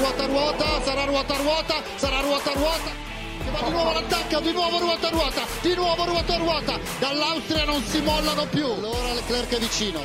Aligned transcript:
ruota 0.00 0.26
ruota, 0.26 0.82
sarà 0.82 1.04
ruota 1.04 1.36
ruota, 1.36 1.82
sarà 1.96 2.20
ruota 2.20 2.52
ruota. 2.52 2.90
Che 3.44 3.50
va 3.50 3.60
di 3.64 3.70
nuovo 3.70 3.90
all'attacco, 3.90 4.40
di 4.40 4.52
nuovo 4.52 4.78
ruota 4.78 5.08
ruota, 5.10 5.42
di 5.60 5.74
nuovo 5.74 6.04
ruota 6.04 6.36
ruota. 6.36 6.78
Dall'Austria 6.98 7.64
non 7.64 7.82
si 7.84 8.00
mollano 8.00 8.46
più. 8.46 8.64
Allora 8.64 9.12
Leclerc 9.12 9.52
è 9.52 9.58
vicino. 9.58 10.00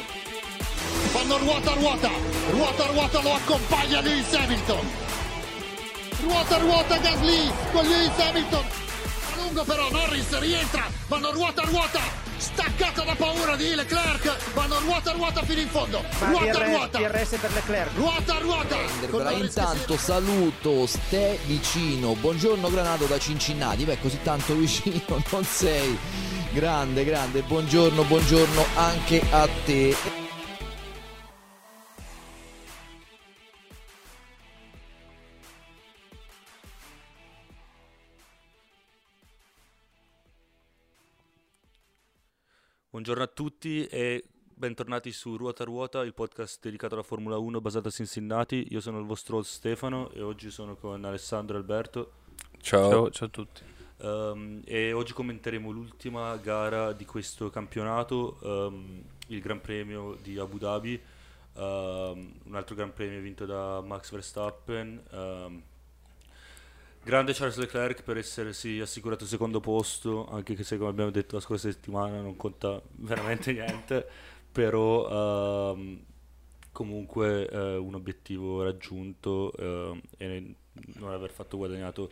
Fanno 1.12 1.38
ruota 1.38 1.74
ruota, 1.74 2.10
ruota 2.50 2.86
ruota 2.88 3.22
lo 3.22 3.34
accompagna 3.36 4.02
Lewis 4.02 4.34
Hamilton. 4.34 4.92
Ruota 6.22 6.58
ruota 6.58 6.98
Gasly 6.98 7.52
con 7.72 7.88
Lewis 7.88 8.20
Hamilton. 8.20 8.66
A 9.32 9.36
lungo 9.38 9.64
però 9.64 9.90
Norris 9.92 10.40
rientra, 10.40 10.90
vanno 11.08 11.32
ruota 11.32 11.62
ruota. 11.64 12.25
Staccata 12.56 13.04
da 13.04 13.16
paura 13.16 13.58
di 13.58 13.76
Leclerc, 13.76 14.54
vanno 14.54 14.80
ruota 14.80 15.12
ruota 15.12 15.44
fino 15.44 15.60
in 15.60 15.68
fondo. 15.68 16.02
Ma 16.20 16.28
Ruota 16.28 16.52
DRS, 16.54 16.68
ruota. 16.68 16.98
DRS 17.00 17.30
per 17.38 17.52
Leclerc. 17.52 17.96
Ruota 17.96 18.38
ruota. 18.40 18.78
Che 19.28 19.34
intanto 19.34 19.98
si- 19.98 20.04
saluto 20.06 20.86
Ste 20.88 21.38
vicino. 21.48 22.14
Buongiorno 22.14 22.70
Granato 22.70 23.08
da 23.08 23.20
Cincinnati. 23.20 23.84
Beh, 23.84 24.00
così 24.00 24.20
tanto 24.24 24.54
vicino 24.56 25.02
non 25.32 25.44
sei. 25.44 25.98
Grande, 26.54 27.04
grande. 27.04 27.42
Buongiorno, 27.42 28.04
buongiorno 28.04 28.66
anche 28.76 29.22
a 29.32 29.50
te. 29.66 30.25
Buongiorno 43.06 43.32
a 43.32 43.36
tutti 43.36 43.86
e 43.86 44.24
bentornati 44.52 45.12
su 45.12 45.38
Ruota 45.38 45.64
Ruota, 45.64 46.02
il 46.02 46.16
podcast 46.16 46.60
dedicato 46.60 46.96
alla 46.96 47.04
Formula 47.04 47.38
1 47.38 47.62
basato 47.62 47.90
a 47.90 47.92
Cincinnati. 47.92 48.70
Io 48.72 48.82
sono 48.82 48.98
il 48.98 49.06
vostro 49.06 49.38
host 49.38 49.52
Stefano 49.52 50.10
e 50.10 50.24
oggi 50.24 50.50
sono 50.50 50.76
con 50.76 51.06
Alessandro 51.06 51.56
e 51.56 51.60
Alberto. 51.60 52.12
Ciao. 52.62 53.12
Ciao 53.12 53.28
a 53.28 53.30
tutti. 53.30 53.62
Ehm, 53.98 54.64
e 54.66 54.92
oggi 54.92 55.14
commenteremo 55.14 55.70
l'ultima 55.70 56.36
gara 56.38 56.94
di 56.94 57.06
questo 57.06 57.52
campionato, 57.52 58.40
ehm, 58.42 59.04
il 59.28 59.40
Gran 59.40 59.62
Premio 59.62 60.18
di 60.20 60.40
Abu 60.40 60.58
Dhabi, 60.58 61.00
ehm, 61.58 62.34
un 62.44 62.56
altro 62.56 62.74
Gran 62.74 62.92
Premio 62.92 63.22
vinto 63.22 63.46
da 63.46 63.82
Max 63.82 64.10
Verstappen. 64.10 65.04
Grande 67.06 67.34
Charles 67.34 67.58
Leclerc 67.58 68.04
per 68.04 68.18
essersi 68.18 68.80
assicurato 68.80 69.24
il 69.24 69.30
secondo 69.30 69.60
posto, 69.60 70.28
anche 70.28 70.62
se 70.64 70.78
come 70.78 70.90
abbiamo 70.90 71.12
detto 71.12 71.36
la 71.36 71.42
scorsa 71.42 71.70
settimana 71.70 72.20
non 72.22 72.36
conta 72.36 72.82
veramente 72.98 73.54
niente, 73.54 74.08
però 74.52 75.72
ehm, 75.74 76.04
comunque 76.72 77.48
eh, 77.50 77.76
un 77.78 77.96
obiettivo 77.96 78.64
raggiunto 78.64 79.54
ehm, 79.58 80.02
e 80.18 80.56
non 80.96 81.12
aver 81.12 81.32
fatto 81.32 81.58
guadagnato 81.58 82.12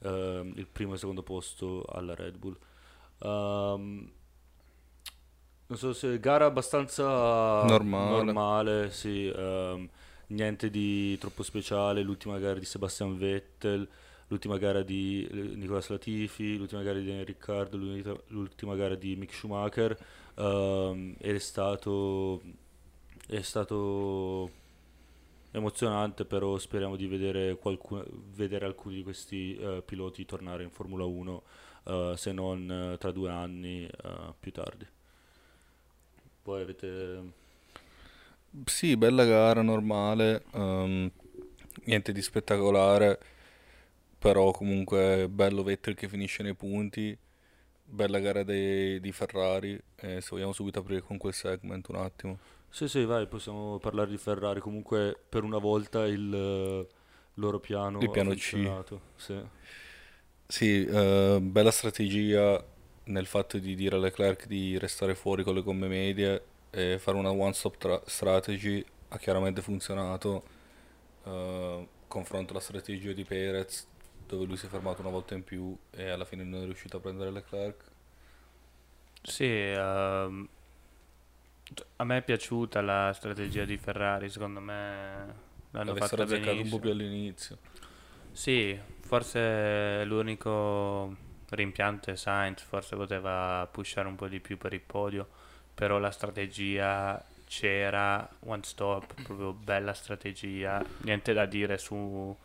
ehm, 0.00 0.52
il 0.56 0.66
primo 0.66 0.92
e 0.92 0.94
il 0.94 1.00
secondo 1.00 1.22
posto 1.22 1.84
alla 1.84 2.14
Red 2.14 2.36
Bull. 2.38 2.56
Ehm, 3.20 4.12
non 5.68 5.78
so 5.78 5.92
se 5.92 6.20
gara 6.20 6.44
abbastanza 6.46 7.04
Normale. 7.60 7.92
normale, 7.92 8.90
sì, 8.92 9.26
ehm, 9.26 9.88
niente 10.28 10.70
di 10.70 11.18
troppo 11.18 11.42
speciale, 11.42 12.02
l'ultima 12.02 12.38
gara 12.38 12.58
di 12.58 12.64
Sebastian 12.64 13.18
Vettel, 13.18 13.88
l'ultima 14.28 14.58
gara 14.58 14.82
di 14.82 15.28
Nicolas 15.30 15.88
Latifi, 15.88 16.56
l'ultima 16.56 16.82
gara 16.82 16.98
di 16.98 17.06
Daniel 17.06 17.26
Ricciardo, 17.26 17.76
l'ultima- 18.28 18.74
gara 18.74 18.94
di 18.94 19.16
Mick 19.16 19.34
Schumacher 19.34 19.96
ed 20.34 21.34
è 21.34 21.38
stato 21.38 22.42
è 23.26 23.42
stato 23.42 24.50
emozionante, 25.50 26.24
però 26.24 26.58
speriamo 26.58 26.96
di 26.96 27.06
vedere, 27.06 27.56
qualcuno, 27.56 28.04
vedere 28.34 28.66
alcuni 28.66 28.96
di 28.96 29.02
questi 29.02 29.56
eh, 29.56 29.82
piloti 29.84 30.24
tornare 30.24 30.62
in 30.62 30.70
Formula 30.70 31.04
1, 31.04 31.42
eh, 31.84 32.14
se 32.16 32.32
non 32.32 32.92
eh, 32.92 32.98
tra 32.98 33.10
due 33.10 33.30
anni 33.30 33.88
più 34.38 34.52
tardi. 34.52 34.86
Poi 36.42 36.62
avete... 36.62 37.44
Sì, 38.64 38.96
bella 38.96 39.24
gara, 39.24 39.62
normale, 39.62 40.44
ehm, 40.52 41.10
niente 41.84 42.12
di 42.12 42.22
spettacolare, 42.22 43.18
però 44.18 44.50
comunque 44.52 45.28
bello 45.28 45.62
Vettel 45.62 45.94
che 45.94 46.08
finisce 46.08 46.42
nei 46.42 46.54
punti, 46.54 47.16
bella 47.84 48.18
gara 48.20 48.42
dei- 48.44 49.00
di 49.00 49.12
Ferrari, 49.12 49.78
e 49.96 50.20
se 50.20 50.28
vogliamo 50.30 50.52
subito 50.52 50.80
aprire 50.80 51.02
con 51.02 51.18
quel 51.18 51.34
segment 51.34 51.88
un 51.88 51.96
attimo. 51.96 52.38
Sì, 52.68 52.88
sì, 52.88 53.04
vai, 53.04 53.26
possiamo 53.26 53.78
parlare 53.78 54.10
di 54.10 54.18
Ferrari. 54.18 54.60
Comunque, 54.60 55.18
per 55.28 55.44
una 55.44 55.58
volta 55.58 56.06
il 56.06 56.32
eh, 56.34 56.86
loro 57.34 57.58
piano 57.60 58.00
Il 58.00 58.10
piano 58.10 58.34
C. 58.34 58.54
Sì. 59.16 59.34
Sì, 60.48 60.84
eh, 60.84 61.38
bella 61.42 61.70
strategia 61.70 62.64
nel 63.04 63.26
fatto 63.26 63.58
di 63.58 63.74
dire 63.74 63.96
a 63.96 63.98
Leclerc 63.98 64.46
di 64.46 64.78
restare 64.78 65.14
fuori 65.14 65.42
con 65.42 65.54
le 65.54 65.62
gomme 65.62 65.88
medie 65.88 66.44
e 66.70 66.98
fare 66.98 67.16
una 67.16 67.30
one-stop 67.32 67.76
tra- 67.78 68.02
strategy 68.06 68.84
ha 69.08 69.18
chiaramente 69.18 69.60
funzionato. 69.62 70.44
Eh, 71.24 71.88
confronto 72.08 72.52
alla 72.52 72.60
strategia 72.62 73.12
di 73.12 73.24
Perez, 73.24 73.86
dove 74.26 74.44
lui 74.46 74.56
si 74.56 74.66
è 74.66 74.68
fermato 74.68 75.00
una 75.00 75.10
volta 75.10 75.34
in 75.34 75.44
più 75.44 75.76
e 75.90 76.08
alla 76.10 76.24
fine 76.24 76.44
non 76.44 76.62
è 76.62 76.64
riuscito 76.64 76.96
a 76.98 77.00
prendere 77.00 77.30
Leclerc. 77.30 77.84
Sì, 79.22 79.44
ehm, 79.44 80.48
a 81.96 82.04
me 82.04 82.16
è 82.18 82.22
piaciuta 82.22 82.80
la 82.80 83.12
strategia 83.12 83.64
di 83.64 83.76
Ferrari, 83.76 84.28
secondo 84.30 84.60
me 84.60 85.34
l'hanno 85.70 85.94
Avessero 85.94 85.96
fatta 85.96 86.24
azzeccato 86.24 86.60
un 86.60 86.68
po' 86.68 86.78
benissimo. 86.78 86.80
più 86.80 86.90
all'inizio. 86.90 87.58
Sì, 88.32 88.78
forse 89.00 90.04
l'unico 90.04 91.16
rimpianto 91.50 92.10
è 92.10 92.16
Sainz, 92.16 92.62
forse 92.62 92.94
poteva 92.96 93.66
pushare 93.70 94.08
un 94.08 94.16
po' 94.16 94.28
di 94.28 94.40
più 94.40 94.58
per 94.58 94.72
il 94.74 94.80
podio, 94.80 95.26
però 95.74 95.98
la 95.98 96.10
strategia 96.10 97.24
c'era, 97.46 98.28
one 98.40 98.62
stop, 98.62 99.14
proprio 99.22 99.52
bella 99.52 99.94
strategia, 99.94 100.84
niente 101.02 101.32
da 101.32 101.46
dire 101.46 101.78
su, 101.78 102.36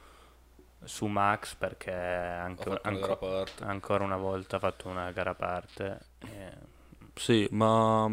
su 0.84 1.06
Max 1.06 1.56
perché 1.56 1.92
anche, 1.92 2.80
anco- 2.84 3.18
parte. 3.18 3.64
ancora 3.64 4.04
una 4.04 4.18
volta 4.18 4.58
ha 4.58 4.60
fatto 4.60 4.88
una 4.88 5.12
gara 5.12 5.32
a 5.32 5.36
parte. 5.36 6.00
e- 6.20 6.58
Sì, 7.16 7.48
ma 7.52 8.10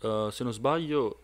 eh, 0.00 0.28
se 0.30 0.44
non 0.44 0.52
sbaglio, 0.52 1.18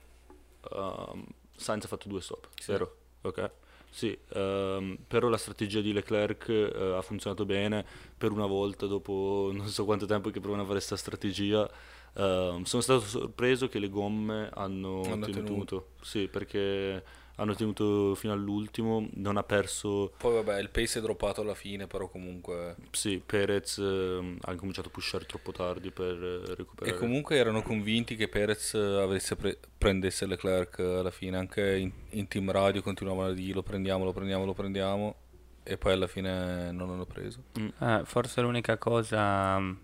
ehm, 0.73 1.25
Sainz 1.57 1.85
ha 1.85 1.89
fatto 1.89 2.09
due 2.09 2.21
stop, 2.21 2.49
Sì. 2.59 2.73
vero? 2.73 2.97
Ok. 3.23 3.51
Sì, 3.93 4.17
ehm, 4.29 4.99
però 5.07 5.29
la 5.29 5.37
strategia 5.37 5.81
di 5.81 5.93
Leclerc 5.93 6.49
eh, 6.49 6.95
ha 6.97 7.03
funzionato 7.03 7.45
bene 7.45 7.85
per 8.17 8.31
una 8.31 8.47
volta 8.47 8.87
dopo 8.87 9.51
non 9.53 9.67
so 9.67 9.85
quanto 9.85 10.07
tempo 10.07 10.31
che 10.31 10.39
provano 10.41 10.63
a 10.63 10.65
fare 10.65 10.77
questa 10.79 10.97
strategia. 10.97 11.69
Ehm, 12.15 12.63
sono 12.63 12.83
stato 12.83 13.01
sorpreso 13.01 13.69
che 13.69 13.79
le 13.81 13.89
gomme 13.89 14.49
hanno, 14.55 15.03
Hanno 15.03 15.27
tenuto. 15.27 15.31
tenuto. 15.43 15.89
Sì, 16.03 16.29
perché 16.29 17.03
hanno 17.41 17.55
tenuto 17.55 18.15
fino 18.15 18.33
all'ultimo, 18.35 19.09
non 19.15 19.37
ha 19.39 19.43
perso. 19.43 20.13
Poi 20.19 20.35
vabbè, 20.35 20.61
il 20.61 20.69
pace 20.69 20.99
è 20.99 21.03
droppato 21.03 21.41
alla 21.41 21.55
fine, 21.55 21.87
però 21.87 22.09
comunque... 22.09 22.77
Sì, 22.91 23.23
Perez 23.25 23.79
ehm, 23.79 24.39
ha 24.43 24.55
cominciato 24.57 24.89
a 24.89 24.91
pushare 24.91 25.25
troppo 25.25 25.51
tardi 25.51 25.91
per 25.91 26.13
eh, 26.23 26.53
E 26.53 26.55
recuperare. 26.55 26.99
comunque 26.99 27.37
erano 27.37 27.63
convinti 27.63 28.15
che 28.17 28.29
Perez 28.29 28.75
avesse 28.75 29.37
pre- 29.37 29.59
prendesse 29.79 30.27
Leclerc 30.27 30.79
alla 30.81 31.11
fine, 31.11 31.39
anche 31.39 31.77
in, 31.79 31.91
in 32.11 32.29
team 32.29 32.51
radio 32.51 32.83
continuavano 32.83 33.31
a 33.31 33.33
dire 33.33 33.55
lo 33.55 33.63
prendiamo, 33.63 34.05
lo 34.05 34.13
prendiamo, 34.13 34.45
lo 34.45 34.53
prendiamo 34.53 35.15
e 35.63 35.79
poi 35.79 35.93
alla 35.93 36.07
fine 36.09 36.71
non 36.73 36.89
l'hanno 36.89 37.07
preso. 37.07 37.45
Eh, 37.79 38.03
forse 38.05 38.41
l'unica 38.43 38.77
cosa, 38.77 39.59
mh, 39.59 39.79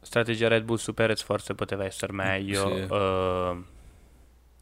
strategia 0.00 0.48
Red 0.48 0.64
Bull 0.64 0.76
su 0.76 0.94
Perez 0.94 1.22
forse 1.22 1.54
poteva 1.54 1.84
essere 1.84 2.12
meglio, 2.12 2.66
Sì. 2.66 2.72
eh, 2.90 3.62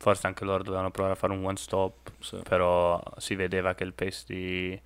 forse 0.00 0.26
anche 0.26 0.46
loro 0.46 0.62
dovevano 0.62 0.90
provare 0.90 1.12
a 1.14 1.18
fare 1.18 1.34
un 1.34 1.44
one 1.44 1.58
stop, 1.58 2.10
Sì. 2.20 2.38
però 2.42 2.98
si 3.18 3.34
vedeva 3.34 3.74
che 3.74 3.84
il 3.84 3.92
pace 3.92 4.24
di 4.26 4.80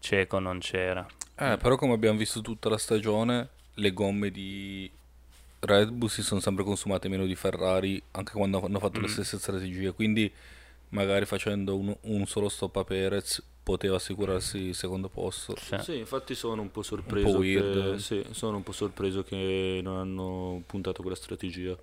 Ceco 0.00 0.40
non 0.40 0.58
c'era. 0.58 1.06
Eh, 1.36 1.56
però 1.58 1.76
come 1.76 1.92
abbiamo 1.92 2.18
visto 2.18 2.40
tutta 2.40 2.68
la 2.68 2.76
stagione, 2.76 3.48
le 3.74 3.92
gomme 3.92 4.32
di 4.32 4.90
Red 5.60 5.90
Bull 5.90 6.08
si 6.08 6.22
sono 6.22 6.40
sempre 6.40 6.64
consumate 6.64 7.08
meno 7.08 7.24
di 7.24 7.36
Ferrari, 7.36 8.02
anche 8.12 8.32
quando 8.32 8.60
hanno 8.64 8.80
fatto 8.80 9.00
le 9.00 9.06
Mm. 9.06 9.10
stesse 9.10 9.38
strategie, 9.38 9.92
quindi 9.92 10.30
magari 10.90 11.24
facendo 11.24 11.76
un, 11.76 11.96
un 12.02 12.26
solo 12.26 12.48
stop 12.48 12.74
a 12.76 12.84
Perez 12.84 13.40
poteva 13.62 13.94
assicurarsi 13.96 14.58
il 14.58 14.74
secondo 14.74 15.08
posto. 15.08 15.54
Sì. 15.56 15.76
Sì, 15.78 15.98
infatti 15.98 16.34
sono 16.34 16.62
un 16.62 16.70
po' 16.72 16.82
sorpreso 16.82 17.38
weird. 17.38 17.92
che, 17.94 17.98
sì, 18.00 18.24
sono 18.32 18.56
un 18.56 18.62
po' 18.64 18.72
sorpreso 18.72 19.22
che 19.22 19.78
non 19.84 19.98
hanno 19.98 20.62
puntato 20.66 21.02
quella 21.02 21.16
strategia. 21.16 21.76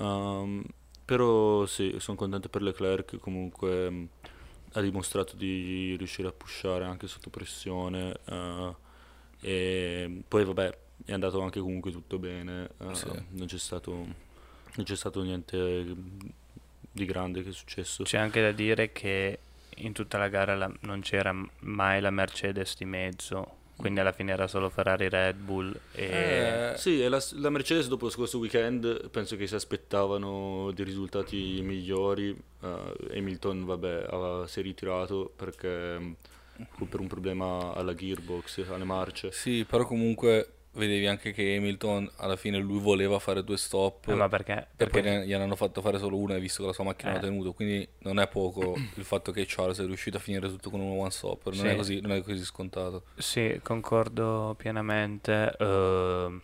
Ehm, 0.00 0.64
però 1.08 1.64
sì, 1.64 1.94
sono 2.00 2.18
contento 2.18 2.50
per 2.50 2.60
Leclerc, 2.60 3.16
comunque 3.16 3.88
mh, 3.88 4.08
ha 4.72 4.80
dimostrato 4.82 5.36
di 5.36 5.94
riuscire 5.96 6.28
a 6.28 6.32
pushare 6.32 6.84
anche 6.84 7.06
sotto 7.06 7.30
pressione 7.30 8.14
eh, 8.26 8.74
e 9.40 10.22
poi 10.28 10.44
vabbè 10.44 10.78
è 11.06 11.12
andato 11.14 11.40
anche 11.40 11.60
comunque 11.60 11.90
tutto 11.92 12.18
bene, 12.18 12.68
eh, 12.78 12.94
Sì. 12.94 13.06
non 13.30 13.46
c'è 13.46 13.56
stato, 13.56 13.92
non 13.92 14.84
c'è 14.84 14.96
stato 14.96 15.22
niente 15.22 15.94
di 16.92 17.04
grande 17.06 17.42
che 17.42 17.48
è 17.48 17.52
successo. 17.52 18.02
C'è 18.02 18.18
anche 18.18 18.42
da 18.42 18.52
dire 18.52 18.92
che 18.92 19.38
in 19.76 19.92
tutta 19.94 20.18
la 20.18 20.28
gara 20.28 20.54
la- 20.56 20.70
non 20.80 21.00
c'era 21.00 21.34
mai 21.60 22.02
la 22.02 22.10
Mercedes 22.10 22.76
di 22.76 22.84
mezzo, 22.84 23.57
quindi 23.78 24.00
alla 24.00 24.12
fine 24.12 24.32
era 24.32 24.46
solo 24.48 24.68
Ferrari 24.68 25.08
Red 25.08 25.36
Bull 25.36 25.72
e 25.92 26.04
Eh, 26.04 26.76
Sì, 26.76 27.00
e 27.00 27.08
la, 27.08 27.22
la 27.36 27.48
Mercedes 27.48 27.86
dopo 27.88 28.04
lo 28.06 28.10
scorso 28.10 28.38
weekend 28.38 29.08
penso 29.08 29.36
che 29.36 29.46
si 29.46 29.54
aspettavano 29.54 30.70
dei 30.74 30.84
risultati 30.84 31.60
migliori. 31.62 32.36
Eh, 32.62 33.16
Hamilton, 33.18 33.64
vabbè, 33.64 34.06
aveva- 34.10 34.46
si 34.48 34.58
è 34.60 34.62
ritirato 34.62 35.32
perché 35.34 35.98
mh, 35.98 36.16
per 36.88 37.00
un 37.00 37.06
problema 37.06 37.72
alla 37.74 37.94
gearbox, 37.94 38.66
alle 38.68 38.84
marce. 38.84 39.30
Sì, 39.32 39.64
però 39.64 39.86
comunque 39.86 40.54
vedevi 40.78 41.06
anche 41.06 41.32
che 41.32 41.56
Hamilton 41.56 42.10
alla 42.16 42.36
fine 42.36 42.56
lui 42.58 42.78
voleva 42.78 43.18
fare 43.18 43.44
due 43.44 43.56
stop 43.58 44.08
Eh, 44.08 44.14
ma 44.14 44.28
perché? 44.28 44.66
perché 44.74 45.00
poi- 45.02 45.10
ne- 45.10 45.26
gli 45.26 45.32
hanno 45.32 45.56
fatto 45.56 45.80
fare 45.82 45.98
solo 45.98 46.16
una 46.16 46.38
visto 46.38 46.60
che 46.62 46.68
la 46.68 46.72
sua 46.72 46.84
macchina 46.84 47.10
Eh. 47.10 47.14
l'ha 47.14 47.20
tenuto, 47.20 47.52
quindi 47.52 47.86
non 48.00 48.18
è 48.18 48.26
poco 48.28 48.74
il 48.94 49.04
fatto 49.04 49.32
che 49.32 49.44
Charles 49.46 49.80
è 49.80 49.84
riuscito 49.84 50.16
a 50.16 50.20
finire 50.20 50.48
tutto 50.48 50.70
con 50.70 50.80
un 50.80 50.98
one 50.98 51.10
stop, 51.10 51.44
non, 51.46 51.54
Sì. 51.54 51.66
è, 51.66 51.76
così, 51.76 52.00
non 52.00 52.12
è 52.12 52.22
così 52.22 52.42
scontato. 52.44 53.02
Sì, 53.16 53.60
concordo 53.62 54.54
pienamente. 54.56 55.54
ehm, 55.58 56.40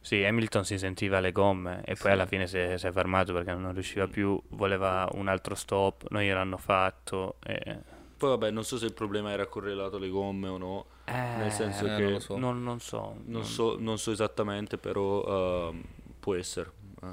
sì, 0.00 0.22
Hamilton 0.24 0.64
si 0.64 0.78
sentiva 0.78 1.18
le 1.18 1.32
gomme 1.32 1.80
e 1.84 1.94
poi 1.94 1.96
Sì. 1.96 2.08
alla 2.08 2.26
fine 2.26 2.46
si 2.46 2.56
è, 2.58 2.78
si 2.78 2.86
è 2.86 2.92
fermato 2.92 3.32
perché 3.32 3.52
non 3.52 3.72
riusciva 3.72 4.06
più, 4.06 4.40
voleva 4.50 5.08
un 5.14 5.26
altro 5.26 5.54
stop, 5.56 6.06
non 6.10 6.22
gliel'hanno 6.22 6.56
fatto. 6.56 7.36
E... 7.44 7.76
Poi 8.16 8.28
vabbè, 8.30 8.50
non 8.52 8.62
so 8.64 8.78
se 8.78 8.86
il 8.86 8.92
problema 8.92 9.32
era 9.32 9.46
correlato 9.46 9.96
alle 9.96 10.08
gomme 10.08 10.46
o 10.48 10.58
no, 10.58 10.86
nel 11.12 11.52
senso 11.52 11.84
eh, 11.86 11.96
che 11.96 12.02
non 12.02 12.12
lo 12.12 12.18
so. 12.20 12.36
Non, 12.38 12.62
non 12.62 12.80
so. 12.80 12.98
non 13.00 13.24
non- 13.26 13.44
so, 13.44 13.76
non 13.78 13.98
so 13.98 14.10
esattamente, 14.10 14.78
però 14.78 15.68
ehm, 15.68 15.82
può 16.20 16.34
essere. 16.34 16.70
Eh, 17.02 17.06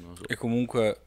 non 0.00 0.16
so. 0.16 0.24
E 0.26 0.36
comunque 0.36 1.00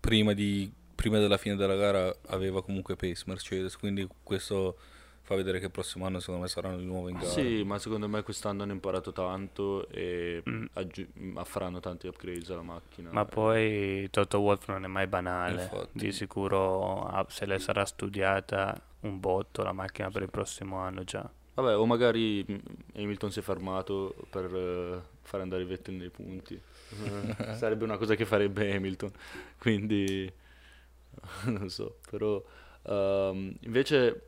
prima, 0.00 0.32
di- 0.32 0.70
prima 0.94 1.18
della 1.18 1.36
fine 1.38 1.56
della 1.56 1.76
gara 1.76 2.14
aveva 2.28 2.62
comunque 2.62 2.96
pace 2.96 3.24
Mercedes, 3.26 3.76
quindi 3.76 4.06
questo 4.22 4.76
fa 5.22 5.34
vedere 5.34 5.58
che 5.58 5.64
il 5.64 5.70
prossimo 5.72 6.06
anno 6.06 6.20
secondo 6.20 6.42
me 6.42 6.46
saranno 6.48 6.76
di 6.76 6.84
nuovo 6.84 7.08
in 7.08 7.16
gara. 7.16 7.28
Sì, 7.28 7.64
ma 7.64 7.80
secondo 7.80 8.06
me 8.08 8.22
quest'anno 8.22 8.62
hanno 8.62 8.70
imparato 8.72 9.10
tanto 9.10 9.88
e 9.88 10.40
Mm. 10.48 10.66
aggi- 10.74 11.08
mm, 11.18 11.38
faranno 11.42 11.80
tanti 11.80 12.06
upgrades 12.06 12.48
alla 12.50 12.62
macchina. 12.62 13.10
Ma 13.10 13.24
poi 13.24 14.08
Toto 14.10 14.38
Wolff 14.38 14.68
non 14.68 14.84
è 14.84 14.86
mai 14.86 15.08
banale. 15.08 15.62
Infatti. 15.64 15.98
Di 15.98 16.12
sicuro 16.12 17.02
ah, 17.08 17.26
se 17.28 17.44
le 17.44 17.58
sarà 17.58 17.84
studiata 17.84 18.80
un 19.00 19.18
botto 19.18 19.64
la 19.64 19.72
macchina 19.72 20.10
per 20.10 20.22
il 20.22 20.30
prossimo 20.30 20.78
anno 20.78 21.02
già. 21.02 21.28
Vabbè, 21.56 21.76
o 21.76 21.86
magari 21.86 22.44
mm, 22.50 22.56
Hamilton 22.96 23.30
si 23.32 23.38
è 23.38 23.42
fermato 23.42 24.14
per 24.30 24.44
eh, 24.54 25.02
far 25.22 25.40
andare 25.40 25.64
Vettel 25.64 25.94
nei 25.94 26.10
punti. 26.10 26.54
Eh, 26.54 27.54
Sarebbe 27.56 27.84
una 27.84 27.96
cosa 27.96 28.14
che 28.14 28.26
farebbe 28.26 28.74
Hamilton. 28.74 29.10
Quindi 29.58 30.30
non 31.46 31.68
so, 31.70 31.96
però 32.10 32.42
ehm, 32.82 33.56
invece 33.60 34.22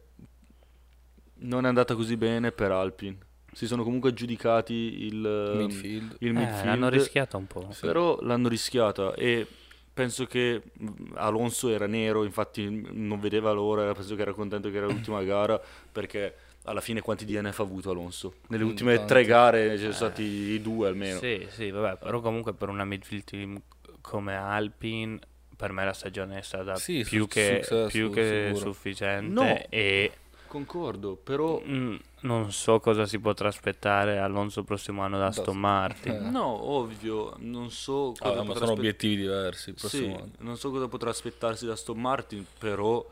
non 1.40 1.64
è 1.64 1.68
andata 1.68 1.94
così 1.94 2.16
bene 2.16 2.50
per 2.52 2.70
Alpine. 2.72 3.18
Si 3.52 3.66
sono 3.66 3.82
comunque 3.82 4.10
aggiudicati 4.10 5.04
il, 5.04 5.24
ehm, 5.24 5.56
Midfield. 5.58 6.16
il 6.20 6.28
Eh, 6.28 6.32
midfield. 6.32 6.64
l'hanno 6.64 6.88
rischiata 6.88 7.36
un 7.36 7.46
po'. 7.46 7.68
Sì. 7.72 7.80
Però 7.86 8.18
l'hanno 8.22 8.48
rischiata 8.48 9.14
e 9.14 9.46
penso 9.92 10.26
che 10.26 10.62
mh, 10.72 11.12
Alonso 11.14 11.68
era 11.68 11.86
nero, 11.86 12.24
infatti 12.24 12.62
mh, 12.68 12.88
non 12.92 13.20
vedeva 13.20 13.52
l'ora, 13.52 13.92
penso 13.94 14.14
che 14.14 14.22
era 14.22 14.32
contento 14.32 14.70
che 14.70 14.76
era 14.76 14.86
l'ultima 14.86 15.22
gara 15.24 15.60
perché 15.92 16.34
alla 16.68 16.80
fine 16.80 17.00
quanti 17.00 17.24
DNF 17.24 17.58
ha 17.58 17.62
avuto 17.62 17.90
Alonso? 17.90 18.34
Nelle 18.48 18.64
Mm, 18.64 18.68
ultime 18.68 18.94
tanti. 18.96 19.08
tre 19.12 19.24
gare 19.24 19.70
ci 19.72 19.78
sono 19.78 19.90
Eh. 19.90 19.94
stati 19.94 20.60
due 20.62 20.88
almeno. 20.88 21.18
Sì, 21.18 21.46
sì, 21.50 21.70
vabbè, 21.70 21.98
però 21.98 22.20
comunque 22.20 22.52
per 22.54 22.68
una 22.68 22.84
midfield 22.84 23.24
team 23.24 23.60
come 24.00 24.34
Alpine 24.36 25.18
per 25.56 25.72
me 25.72 25.84
la 25.84 25.92
stagione 25.92 26.38
è 26.38 26.42
stata 26.42 26.76
Sì, 26.76 27.04
più 27.04 27.22
su- 27.22 27.28
che, 27.28 27.60
successo, 27.64 27.86
più 27.88 28.10
che 28.12 28.46
sicuro. 28.52 28.72
sufficiente 28.72 29.32
No. 29.32 29.66
e 29.70 30.12
Concordo, 30.46 31.14
però 31.16 31.60
mm, 31.62 31.96
non 32.20 32.50
so 32.52 32.80
cosa 32.80 33.04
si 33.04 33.18
potrà 33.18 33.48
aspettare 33.48 34.16
Alonso 34.18 34.64
prossimo 34.64 35.02
anno 35.02 35.18
da 35.18 35.26
Aston 35.26 35.58
Martin. 35.58 36.12
Eh. 36.14 36.30
no, 36.30 36.70
ovvio, 36.70 37.34
non 37.40 37.70
so 37.70 38.14
cosa 38.18 38.32
Ah, 38.32 38.36
ma 38.36 38.44
potrà 38.44 38.60
sono 38.60 38.70
aspe- 38.70 38.80
obiettivi 38.80 39.16
diversi 39.16 39.74
Sì, 39.76 40.04
anno. 40.04 40.30
non 40.38 40.56
so 40.56 40.70
cosa 40.70 40.88
potrà 40.88 41.10
aspettarsi 41.10 41.66
da 41.66 41.72
Aston 41.72 42.00
Martin, 42.00 42.46
però 42.58 43.04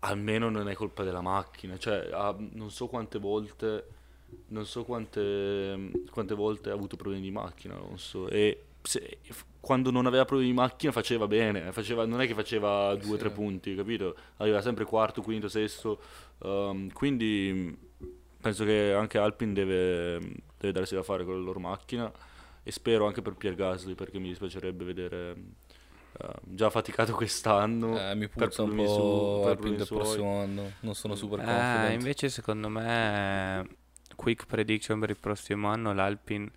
almeno 0.00 0.48
non 0.50 0.68
è 0.68 0.74
colpa 0.74 1.02
della 1.04 1.20
macchina. 1.20 1.76
Cioè, 1.78 2.08
ha- 2.12 2.36
non 2.38 2.70
so 2.70 2.86
quante 2.86 3.18
volte, 3.18 3.86
non 4.48 4.64
so 4.66 4.84
quante, 4.84 5.90
quante 6.10 6.34
volte 6.34 6.70
ha 6.70 6.74
avuto 6.74 6.96
problemi 6.96 7.22
di 7.22 7.30
macchina, 7.30 7.74
non 7.74 7.98
so. 7.98 8.28
E 8.28 8.64
se- 8.82 9.18
quando 9.60 9.90
non 9.90 10.06
aveva 10.06 10.24
problemi 10.24 10.50
di 10.50 10.56
macchina 10.56 10.90
faceva 10.92 11.26
bene, 11.26 11.70
faceva- 11.72 12.06
non 12.06 12.20
è 12.20 12.26
che 12.26 12.34
faceva 12.34 12.94
due 12.94 13.10
o 13.10 13.14
Sì. 13.14 13.18
tre 13.18 13.30
punti, 13.30 13.74
capito? 13.74 14.16
Aveva 14.38 14.62
sempre 14.62 14.84
quarto, 14.84 15.22
quinto, 15.22 15.48
sesto. 15.48 16.00
ehm, 16.42 16.90
quindi 16.92 17.76
penso 18.40 18.64
che 18.64 18.94
anche 18.94 19.18
Alpine 19.18 19.52
deve, 19.52 20.18
deve 20.58 20.72
darsi 20.72 20.94
da 20.94 21.02
fare 21.02 21.22
con 21.26 21.34
la 21.34 21.40
loro 21.40 21.60
macchina 21.60 22.10
e 22.62 22.72
spero 22.72 23.06
anche 23.06 23.20
per 23.20 23.34
Pierre 23.34 23.56
Gasly 23.58 23.94
perché 23.94 24.18
mi 24.18 24.28
dispiacerebbe 24.28 24.82
vedere 24.84 25.36
eh, 26.22 26.32
già 26.42 26.70
faticato 26.70 27.12
quest'anno 27.14 27.98
Eh, 27.98 28.14
mi 28.14 28.28
per 28.28 28.48
puzza 28.48 28.62
un 28.62 28.68
problemi 28.70 28.88
su- 28.88 29.38
po' 29.40 29.40
per 29.42 29.86
suoi. 29.86 29.98
prossimo 29.98 30.40
anno, 30.42 30.70
non 30.80 30.94
sono 30.94 31.14
super 31.14 31.40
Eh, 31.40 31.44
confident. 31.44 31.94
invece 31.94 32.28
secondo 32.28 32.68
me 32.68 33.66
quick 34.16 34.46
prediction 34.46 35.00
per 35.00 35.10
il 35.10 35.16
prossimo 35.18 35.68
anno 35.68 35.92
l'Alpine 35.94 36.50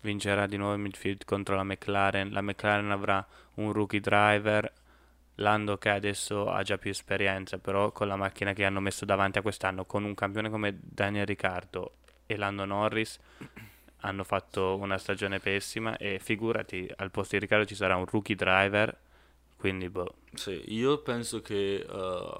vincerà 0.00 0.46
di 0.46 0.56
nuovo 0.56 0.74
in 0.74 0.82
midfield 0.82 1.24
contro 1.24 1.56
la 1.56 1.64
McLaren. 1.64 2.30
La 2.30 2.40
McLaren 2.40 2.90
avrà 2.90 3.26
un 3.54 3.72
rookie 3.72 4.00
driver, 4.00 4.72
Lando 5.36 5.76
che 5.76 5.90
adesso 5.90 6.48
ha 6.50 6.62
già 6.62 6.78
più 6.78 6.90
esperienza, 6.90 7.58
però 7.58 7.92
con 7.92 8.08
la 8.08 8.16
macchina 8.16 8.52
che 8.54 8.64
hanno 8.64 8.80
messo 8.80 9.04
davanti 9.04 9.38
a 9.38 9.42
quest'anno, 9.42 9.84
con 9.84 10.04
un 10.04 10.14
campione 10.14 10.48
come 10.48 10.78
Daniel 10.80 11.26
Ricciardo 11.26 11.96
e 12.24 12.36
Lando 12.36 12.64
Norris, 12.64 13.18
hanno 14.06 14.24
fatto 14.24 14.76
una 14.76 14.98
stagione 14.98 15.40
pessima 15.40 15.96
e 15.96 16.18
figurati, 16.20 16.88
al 16.96 17.10
posto 17.10 17.34
di 17.36 17.40
Ricciardo 17.42 17.66
ci 17.66 17.74
sarà 17.74 17.96
un 17.96 18.06
rookie 18.06 18.34
driver, 18.36 18.96
quindi 19.56 19.88
boh. 19.88 20.14
Sì, 20.32 20.62
io 20.74 21.02
penso 21.02 21.40
che 21.40 21.76
eh, 21.88 22.38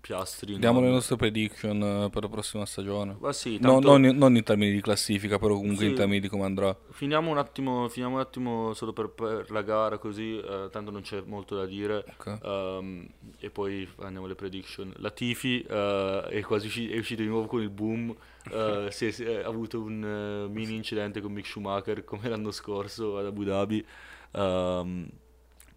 Piastri 0.00 0.58
Diamo 0.58 0.78
non- 0.78 0.88
le 0.88 0.94
nostre 0.94 1.16
prediction 1.16 1.82
eh, 1.82 2.08
per 2.10 2.22
la 2.22 2.28
prossima 2.28 2.64
stagione. 2.64 3.16
Sì, 3.30 3.58
No, 3.60 3.72
tanto- 3.72 3.88
non, 3.90 4.04
in, 4.06 4.16
non 4.16 4.36
in 4.36 4.42
termini 4.42 4.72
di 4.72 4.80
classifica, 4.80 5.38
però 5.38 5.54
comunque 5.56 5.84
Sì. 5.84 5.90
in 5.90 5.96
termini 5.96 6.20
di 6.20 6.28
come 6.28 6.44
andrà. 6.44 6.74
Finiamo 6.90 7.30
un 7.30 7.38
attimo, 7.38 7.88
finiamo 7.88 8.14
un 8.14 8.20
attimo 8.20 8.72
solo 8.74 8.92
per, 8.92 9.10
per 9.10 9.50
la 9.50 9.62
gara 9.62 9.98
così, 9.98 10.38
eh, 10.38 10.68
tanto 10.70 10.90
non 10.90 11.02
c'è 11.02 11.22
molto 11.26 11.56
da 11.56 11.66
dire. 11.66 12.04
Ok. 12.16 12.38
Ehm, 12.42 13.06
e 13.38 13.50
poi 13.50 13.86
andiamo 13.98 14.26
alle 14.26 14.34
prediction. 14.34 14.92
La 14.98 15.10
Tifi 15.10 15.60
eh, 15.62 16.22
è 16.30 16.40
quasi 16.42 16.66
usci- 16.68 16.90
è 16.90 16.96
uscito 16.98 17.22
di 17.22 17.28
nuovo 17.28 17.46
con 17.46 17.60
il 17.60 17.70
boom. 17.70 18.14
eh, 18.50 18.88
si 18.90 19.06
è, 19.06 19.10
si 19.10 19.24
è- 19.24 19.42
ha 19.42 19.46
avuto 19.48 19.80
un 19.80 20.02
eh, 20.02 20.48
mini 20.50 20.74
incidente 20.76 21.20
con 21.20 21.32
Mick 21.32 21.46
Schumacher 21.46 22.04
come 22.04 22.28
l'anno 22.28 22.50
scorso 22.50 23.18
ad 23.18 23.26
Abu 23.26 23.44
Dhabi. 23.44 23.84
Ehm, 24.32 25.08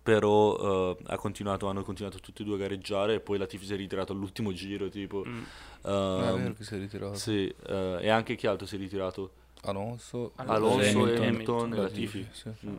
però 0.03 0.91
eh, 0.91 0.97
ha 1.07 1.17
continuato, 1.17 1.67
hanno 1.67 1.83
continuato 1.83 2.19
tutti 2.19 2.41
e 2.41 2.45
due 2.45 2.55
a 2.55 2.59
gareggiare 2.59 3.15
e 3.15 3.19
poi 3.19 3.37
la 3.37 3.45
Tifi 3.45 3.65
si 3.65 3.73
è 3.73 3.77
ritirato 3.77 4.13
all'ultimo 4.13 4.51
giro. 4.53 4.89
Tipo, 4.89 5.23
Mm. 5.27 5.43
Ah, 5.83 5.89
è 6.29 6.31
Ehm, 6.33 6.41
vero 6.41 6.53
che 6.53 6.63
si 6.63 6.75
è 6.75 6.77
ritirato. 6.77 7.15
sì, 7.15 7.53
eh, 7.67 7.97
e 8.01 8.09
anche 8.09 8.35
chi 8.35 8.47
altro 8.47 8.65
si 8.67 8.75
è 8.75 8.79
ritirato? 8.79 9.33
Alonso, 9.63 10.31
Alonso, 10.37 11.01
Hamilton. 11.03 11.25
Hamilton, 11.27 11.73
e 11.73 11.75
la 11.75 11.81
Latifi. 11.83 12.17
Tifi, 12.27 12.29
sì. 12.59 12.67
Mm. 12.67 12.75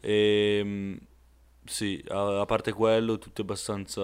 Ehm, 0.00 0.98
sì, 1.64 2.04
a, 2.08 2.40
a 2.40 2.44
parte 2.46 2.72
quello, 2.72 3.18
tutto 3.18 3.40
abbastanza 3.42 4.02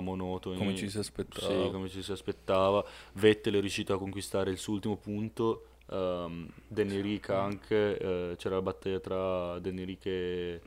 monotoni. 0.00 0.58
Come 0.58 0.74
ci 0.76 0.90
si 0.90 0.98
aspettava. 0.98 1.46
Sì, 1.46 1.70
come 1.70 1.88
ci 1.88 2.02
si 2.02 2.12
aspettava. 2.12 2.84
Vettel 3.14 3.54
è 3.54 3.60
riuscito 3.60 3.94
a 3.94 3.98
conquistare 3.98 4.50
il 4.50 4.58
suo 4.58 4.74
ultimo 4.74 4.96
punto. 4.96 5.64
Um, 5.86 6.46
Danny 6.66 7.00
Rick 7.00 7.30
anche. 7.30 7.96
eh, 7.96 8.34
c'era 8.36 8.56
la 8.56 8.62
battaglia 8.62 9.00
tra 9.00 9.58
Danny 9.58 9.84
Rick 9.84 10.06
e. 10.06 10.60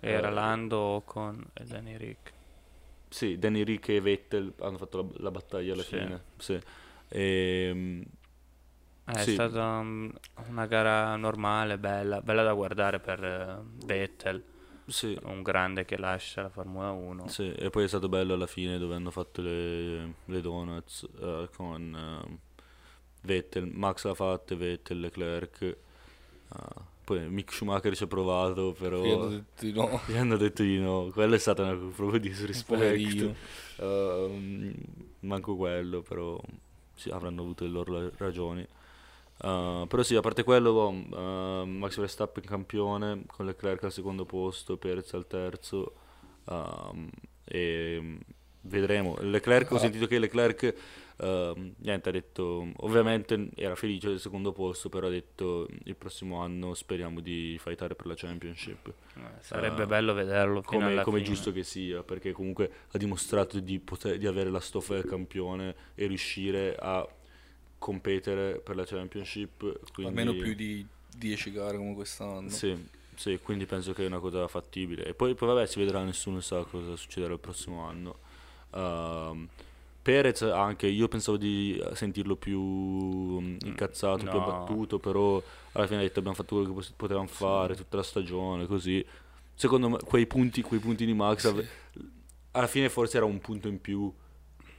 Era 0.00 0.28
Eh, 0.28 0.32
Lando, 0.32 0.78
Ocon 0.78 1.44
e 1.54 1.64
Danny 1.64 1.96
Rick. 1.96 2.32
Sì, 3.08 3.38
Danny 3.38 3.62
Rick 3.64 3.88
e 3.88 4.00
Vettel 4.00 4.52
hanno 4.60 4.76
fatto 4.78 4.98
la, 5.02 5.08
la 5.24 5.30
battaglia 5.30 5.72
alla 5.72 5.82
Sì. 5.82 5.88
fine. 5.98 6.22
Sì. 6.36 6.60
Ehm, 7.08 8.04
Eh, 9.06 9.22
Sì. 9.22 9.30
È 9.30 9.32
stata 9.34 9.78
um, 9.78 10.12
una 10.48 10.66
gara 10.66 11.16
normale, 11.16 11.78
bella, 11.78 12.20
bella 12.20 12.42
da 12.42 12.52
guardare 12.52 13.00
per 13.00 13.24
eh, 13.24 13.58
Vettel, 13.86 14.42
sì, 14.86 15.18
un 15.22 15.42
grande 15.42 15.86
che 15.86 15.96
lascia 15.96 16.42
la 16.42 16.50
Formula 16.50 16.90
1. 16.90 17.26
Sì, 17.28 17.50
e 17.52 17.70
poi 17.70 17.84
è 17.84 17.88
stato 17.88 18.08
bello 18.10 18.34
alla 18.34 18.46
fine 18.46 18.76
dove 18.78 18.94
hanno 18.94 19.10
fatto 19.10 19.40
le, 19.40 20.14
le 20.26 20.40
donuts 20.42 21.08
eh, 21.20 21.48
con 21.56 21.94
eh, 22.26 22.38
Vettel, 23.22 23.66
Max 23.66 24.04
l'ha 24.04 24.14
fatta, 24.14 24.54
Vettel, 24.54 25.00
Leclerc. 25.00 25.76
ah, 26.48 26.82
poi 27.08 27.26
Mick 27.30 27.54
Schumacher 27.54 27.96
ci 27.96 28.02
ha 28.02 28.06
provato, 28.06 28.76
però 28.78 29.00
Qui 29.00 29.10
hanno 29.10 29.28
detto 29.28 29.64
di 29.64 29.72
no. 29.72 30.00
gli 30.04 30.16
hanno 30.16 30.36
detto 30.36 30.62
di 30.62 30.78
no. 30.78 31.08
Quello 31.10 31.34
è 31.36 31.38
stato 31.38 31.62
una, 31.62 31.74
proprio 31.74 32.20
disrispetto. 32.20 32.74
Poverino. 32.74 33.34
Ehm, 33.76 34.74
manco 35.20 35.56
quello, 35.56 36.02
però 36.02 36.38
sì, 36.94 37.08
avranno 37.08 37.40
avuto 37.40 37.64
le 37.64 37.70
loro 37.70 38.10
ragioni. 38.18 38.60
Uh, 39.40 39.86
però 39.86 40.02
sì, 40.02 40.16
a 40.16 40.20
parte 40.20 40.42
quello, 40.42 40.72
boh, 40.72 40.88
uh, 40.90 41.64
Max 41.64 41.98
Verstappen 41.98 42.44
campione, 42.44 43.22
con 43.26 43.46
Leclerc 43.46 43.84
al 43.84 43.92
secondo 43.92 44.26
posto, 44.26 44.76
Perez 44.76 45.14
al 45.14 45.26
terzo. 45.26 45.94
um, 46.44 47.08
e 47.44 48.18
vedremo. 48.62 49.16
Leclerc, 49.20 49.70
ho 49.72 49.78
sentito 49.78 50.06
che 50.06 50.18
Leclerc 50.18 50.74
ehm, 51.18 51.74
niente, 51.78 52.08
ha 52.08 52.12
detto, 52.12 52.66
ovviamente 52.78 53.50
era 53.54 53.74
felice 53.74 54.08
del 54.08 54.20
secondo 54.20 54.52
posto, 54.52 54.88
però 54.88 55.06
ha 55.06 55.10
detto 55.10 55.68
il 55.84 55.94
prossimo 55.96 56.40
anno 56.40 56.74
speriamo 56.74 57.20
di 57.20 57.56
fightare 57.60 57.94
per 57.94 58.06
la 58.06 58.14
Championship. 58.16 58.88
Eh, 59.16 59.20
Sarebbe 59.40 59.82
Eh, 59.82 59.86
bello 59.86 60.14
vederlo 60.14 60.62
fino 60.62 60.78
Come, 60.80 60.92
alla 60.92 61.02
come 61.02 61.18
fine. 61.18 61.28
giusto 61.28 61.52
che 61.52 61.62
sia, 61.64 62.02
perché 62.02 62.32
comunque 62.32 62.70
ha 62.90 62.98
dimostrato 62.98 63.60
di, 63.60 63.78
poter, 63.78 64.18
di 64.18 64.26
avere 64.26 64.50
la 64.50 64.60
stoffa 64.60 64.94
del 64.94 65.04
campione 65.04 65.74
e 65.94 66.06
riuscire 66.06 66.74
a 66.78 67.06
competere 67.78 68.58
per 68.58 68.76
la 68.76 68.84
Championship. 68.84 69.92
Quindi, 69.92 70.20
Almeno 70.20 70.32
più 70.40 70.54
di 70.54 70.84
10 71.16 71.50
gare 71.52 71.76
come 71.76 71.94
quest'anno. 71.94 72.48
Sì, 72.48 72.76
sì, 73.14 73.38
quindi 73.42 73.66
penso 73.66 73.92
che 73.92 74.04
è 74.04 74.06
una 74.06 74.18
cosa 74.18 74.46
fattibile. 74.48 75.04
E 75.04 75.14
poi, 75.14 75.34
poi 75.34 75.48
vabbè, 75.48 75.66
si 75.66 75.78
vedrà, 75.78 76.02
nessuno 76.02 76.40
sa 76.40 76.62
cosa 76.64 76.96
succederà 76.96 77.32
il 77.32 77.40
prossimo 77.40 77.82
anno. 77.86 78.18
Ehm, 78.74 79.48
Perez 80.08 80.40
anche, 80.40 80.86
io 80.86 81.06
pensavo 81.06 81.36
di 81.36 81.78
sentirlo 81.92 82.34
più 82.34 82.58
mm, 82.62 83.56
incazzato, 83.66 84.24
più 84.24 84.38
no. 84.38 84.42
abbattuto, 84.42 84.98
però 84.98 85.42
alla 85.72 85.86
fine 85.86 85.98
ha 85.98 86.02
detto 86.02 86.20
abbiamo 86.20 86.34
fatto 86.34 86.54
quello 86.54 86.72
che 86.72 86.86
potevamo 86.96 87.26
fare 87.26 87.74
tutta 87.76 87.98
la 87.98 88.02
stagione, 88.02 88.66
così. 88.66 89.04
Secondo 89.54 89.90
me 89.90 89.98
quei 90.02 90.26
punti, 90.26 90.62
quei 90.62 90.80
punti 90.80 91.04
di 91.04 91.12
Max 91.12 91.44
ave- 91.44 91.68
alla 92.52 92.66
fine 92.66 92.88
forse 92.88 93.18
era 93.18 93.26
un 93.26 93.38
punto 93.38 93.68
in 93.68 93.82
più, 93.82 94.10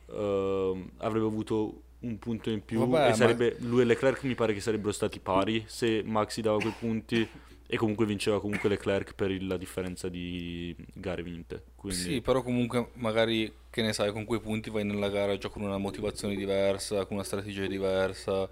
ehm, 0.07 0.89
avrebbe 0.97 1.27
avuto 1.27 1.81
un 1.99 2.17
punto 2.17 2.49
in 2.49 2.65
più 2.65 2.79
Vabbè, 2.79 3.05
e 3.05 3.09
ma- 3.09 3.13
sarebbe, 3.13 3.57
lui 3.59 3.81
e 3.81 3.85
Leclerc 3.85 4.23
mi 4.23 4.33
pare 4.33 4.55
che 4.55 4.61
sarebbero 4.61 4.91
stati 4.91 5.19
pari 5.19 5.63
se 5.67 6.01
Max 6.03 6.39
gli 6.39 6.41
dava 6.41 6.57
quei 6.57 6.73
punti 6.79 7.29
e 7.71 7.77
comunque 7.77 8.07
vinceva 8.07 8.41
comunque 8.41 8.67
Leclerc 8.67 9.13
per 9.13 9.29
il- 9.29 9.45
la 9.45 9.55
differenza 9.57 10.09
di 10.09 10.75
gare 10.93 11.21
vinte. 11.21 11.65
Quindi, 11.75 11.99
Sì, 11.99 12.21
però 12.21 12.41
comunque 12.41 12.89
magari, 12.95 13.53
che 13.69 13.83
ne 13.83 13.93
sai, 13.93 14.11
con 14.11 14.25
quei 14.25 14.39
punti 14.39 14.71
vai 14.71 14.83
nella 14.83 15.09
gara 15.09 15.37
già 15.37 15.49
con 15.49 15.61
una 15.61 15.77
motivazione 15.77 16.35
diversa, 16.35 17.05
con 17.05 17.17
una 17.17 17.23
strategia 17.25 17.67
diversa. 17.67 18.49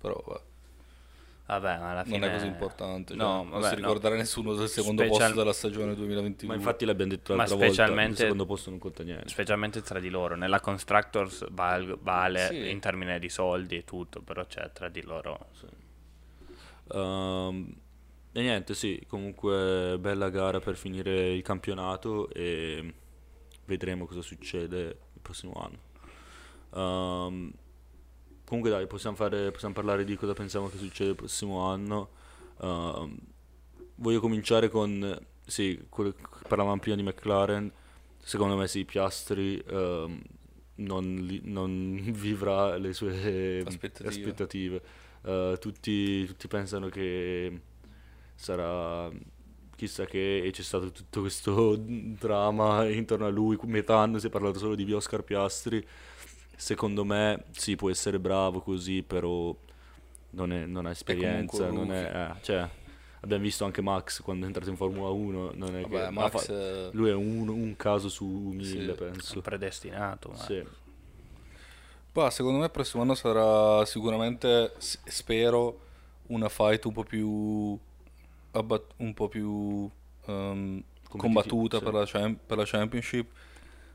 Però 0.00 0.20
vabbè, 0.26 0.40
Vabbè, 1.46 1.78
ma 1.78 1.90
alla 1.90 2.04
fine... 2.04 2.18
non 2.18 2.28
è 2.28 2.32
così 2.32 2.46
importante. 2.46 3.14
cioè, 3.14 3.22
No, 3.22 3.42
non 3.42 3.50
vabbè, 3.50 3.68
si 3.68 3.74
ricorderà 3.76 4.14
no. 4.14 4.20
nessuno 4.20 4.54
del 4.54 4.68
secondo 4.68 5.02
Special- 5.02 5.20
posto 5.26 5.38
della 5.38 5.52
stagione 5.52 5.94
2022. 5.96 6.54
ma 6.54 6.60
infatti 6.60 6.84
l'abbiamo 6.84 7.10
detto 7.12 7.32
Ma 7.32 7.38
l'altra 7.38 7.56
volta, 7.56 7.70
il 7.70 7.74
specialmente- 7.76 8.16
secondo 8.22 8.46
posto 8.46 8.70
non 8.70 8.78
conta 8.80 9.02
niente. 9.04 9.28
Specialmente 9.28 9.82
tra 9.82 10.00
di 10.00 10.08
loro. 10.10 10.34
Nella 10.36 10.60
Constructors 10.60 11.46
val- 11.50 11.98
vale 12.00 12.46
Sì. 12.48 12.70
in 12.70 12.78
termini 12.80 13.18
di 13.20 13.28
soldi 13.28 13.76
e 13.76 13.84
tutto, 13.84 14.22
però 14.22 14.44
c'è 14.46 14.70
tra 14.72 14.88
di 14.88 15.02
loro. 15.02 15.46
Ehm, 16.92 17.72
e 18.32 18.40
niente, 18.42 18.74
sì, 18.74 19.02
comunque 19.08 19.96
bella 19.98 20.30
gara 20.30 20.60
per 20.60 20.76
finire 20.76 21.32
il 21.32 21.42
campionato 21.42 22.30
e 22.30 22.94
vedremo 23.64 24.06
cosa 24.06 24.22
succede 24.22 24.80
il 25.14 25.20
prossimo 25.20 25.52
anno. 25.54 25.78
Ehm, 26.74 27.52
comunque 28.44 28.70
dai, 28.70 28.86
possiamo, 28.86 29.16
fare, 29.16 29.50
possiamo 29.50 29.74
parlare 29.74 30.04
di 30.04 30.16
cosa 30.16 30.32
pensiamo 30.32 30.68
che 30.68 30.76
succede 30.76 31.10
il 31.10 31.16
prossimo 31.16 31.66
anno. 31.66 32.10
Ehm, 32.60 33.18
voglio 33.96 34.20
cominciare 34.20 34.68
con, 34.68 35.18
sì, 35.44 35.86
quello 35.88 36.12
che 36.12 36.46
parlavamo 36.46 36.78
prima 36.78 36.96
di 36.96 37.02
McLaren, 37.02 37.70
secondo 38.22 38.56
me 38.56 38.68
sì, 38.68 38.84
Piastri 38.84 39.60
ehm, 39.66 40.22
non, 40.76 41.40
non 41.42 42.00
vivrà 42.14 42.76
le 42.76 42.92
sue 42.92 43.62
Aspettative. 43.66 44.08
aspettative. 44.08 44.82
Eh, 45.22 45.56
tutti, 45.60 46.24
tutti 46.26 46.48
pensano 46.48 46.88
che 46.88 47.60
sarà 48.40 49.10
chissà 49.76 50.04
che 50.06 50.42
e 50.42 50.50
c'è 50.50 50.62
stato 50.62 50.90
tutto 50.90 51.20
questo 51.20 51.76
dramma 51.78 52.86
intorno 52.88 53.26
a 53.26 53.30
lui, 53.30 53.58
metà 53.64 53.98
anno 53.98 54.18
si 54.18 54.26
è 54.26 54.30
parlato 54.30 54.58
solo 54.58 54.74
di 54.74 54.90
Oscar 54.92 55.22
Piastri. 55.22 55.86
Secondo 56.56 57.04
me 57.04 57.44
sì, 57.52 57.76
può 57.76 57.88
essere 57.90 58.18
bravo 58.18 58.60
così, 58.60 59.02
però 59.02 59.54
non, 60.30 60.52
è- 60.52 60.66
non 60.66 60.86
ha 60.86 60.90
esperienza, 60.90 61.70
non 61.70 61.90
è, 61.92 62.34
eh, 62.36 62.42
cioè, 62.42 62.68
abbiamo 63.20 63.42
visto 63.42 63.64
anche 63.64 63.80
Max 63.80 64.20
quando 64.22 64.44
è 64.44 64.46
entrato 64.46 64.68
in 64.68 64.76
Formula 64.76 65.08
1, 65.08 65.52
non 65.54 65.76
è 65.76 65.82
che 65.82 65.88
Vabbè, 65.88 66.04
ha 66.04 66.10
Max, 66.10 66.46
fa- 66.46 66.52
eh, 66.52 66.88
lui 66.92 67.08
è 67.08 67.14
un, 67.14 67.48
un 67.48 67.76
caso 67.76 68.08
su 68.10 68.26
mille, 68.26 68.92
Sì, 68.92 68.98
penso. 68.98 69.40
Predestinato. 69.40 70.28
ma- 70.30 70.36
Sì. 70.36 70.62
bah, 72.12 72.30
secondo 72.30 72.58
me 72.58 72.64
il 72.66 72.70
prossimo 72.70 73.02
anno 73.02 73.14
sarà 73.14 73.82
sicuramente, 73.86 74.74
spero, 74.78 75.80
una 76.26 76.48
fight 76.50 76.84
un 76.84 76.92
po' 76.92 77.04
più, 77.04 77.78
abbat- 78.52 78.92
un 78.98 79.14
po' 79.14 79.28
più 79.28 79.88
ehm, 80.26 80.82
combattuta 81.08 81.78
sì. 81.78 81.84
per, 81.84 81.92
la 81.94 82.04
cham- 82.06 82.38
per 82.46 82.56
la 82.58 82.64
Championship. 82.64 83.30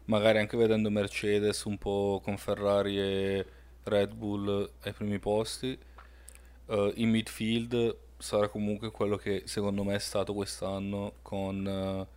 Magari 0.06 0.38
anche 0.38 0.56
vedendo 0.58 0.90
Mercedes 0.92 1.64
un 1.64 1.78
po' 1.78 2.22
con 2.24 2.38
Ferrari 2.38 3.00
e 3.00 3.46
Red 3.84 4.14
Bull 4.14 4.70
ai 4.84 4.92
primi 4.94 5.18
posti. 5.20 5.78
Eh, 6.68 6.94
in 6.98 7.10
midfield 7.10 7.98
sarà 8.18 8.48
comunque 8.48 8.92
quello 8.92 9.18
che 9.18 9.44
secondo 9.46 9.84
me 9.84 9.96
è 9.96 10.00
stato 10.00 10.34
quest'anno 10.34 11.14
con 11.22 11.68
eh, 11.68 12.08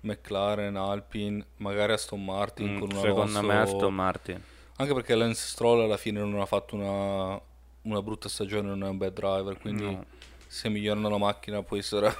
McLaren, 0.00 0.76
Alpine, 0.76 1.44
magari 1.56 1.92
Aston 1.92 2.22
Martin 2.24 2.74
Mm, 2.74 2.78
con 2.78 2.88
un 2.92 3.00
secondo 3.00 3.42
me 3.42 3.54
Alonso- 3.54 3.74
Aston 3.76 3.94
Martin. 3.94 4.42
anche 4.76 4.94
perché 4.94 5.14
Lance 5.14 5.46
Stroll 5.48 5.80
alla 5.80 5.96
fine 5.96 6.20
non 6.20 6.38
ha 6.40 6.46
fatto 6.46 6.76
una, 6.76 7.40
una 7.82 8.02
brutta 8.02 8.28
stagione, 8.28 8.68
non 8.68 8.84
è 8.84 8.88
un 8.88 8.98
bad 8.98 9.12
driver, 9.14 9.58
quindi 9.58 9.84
No. 9.84 10.04
Se 10.46 10.68
migliorano 10.68 11.08
la 11.08 11.18
macchina 11.18 11.62
può 11.62 11.76
essere, 11.76 12.14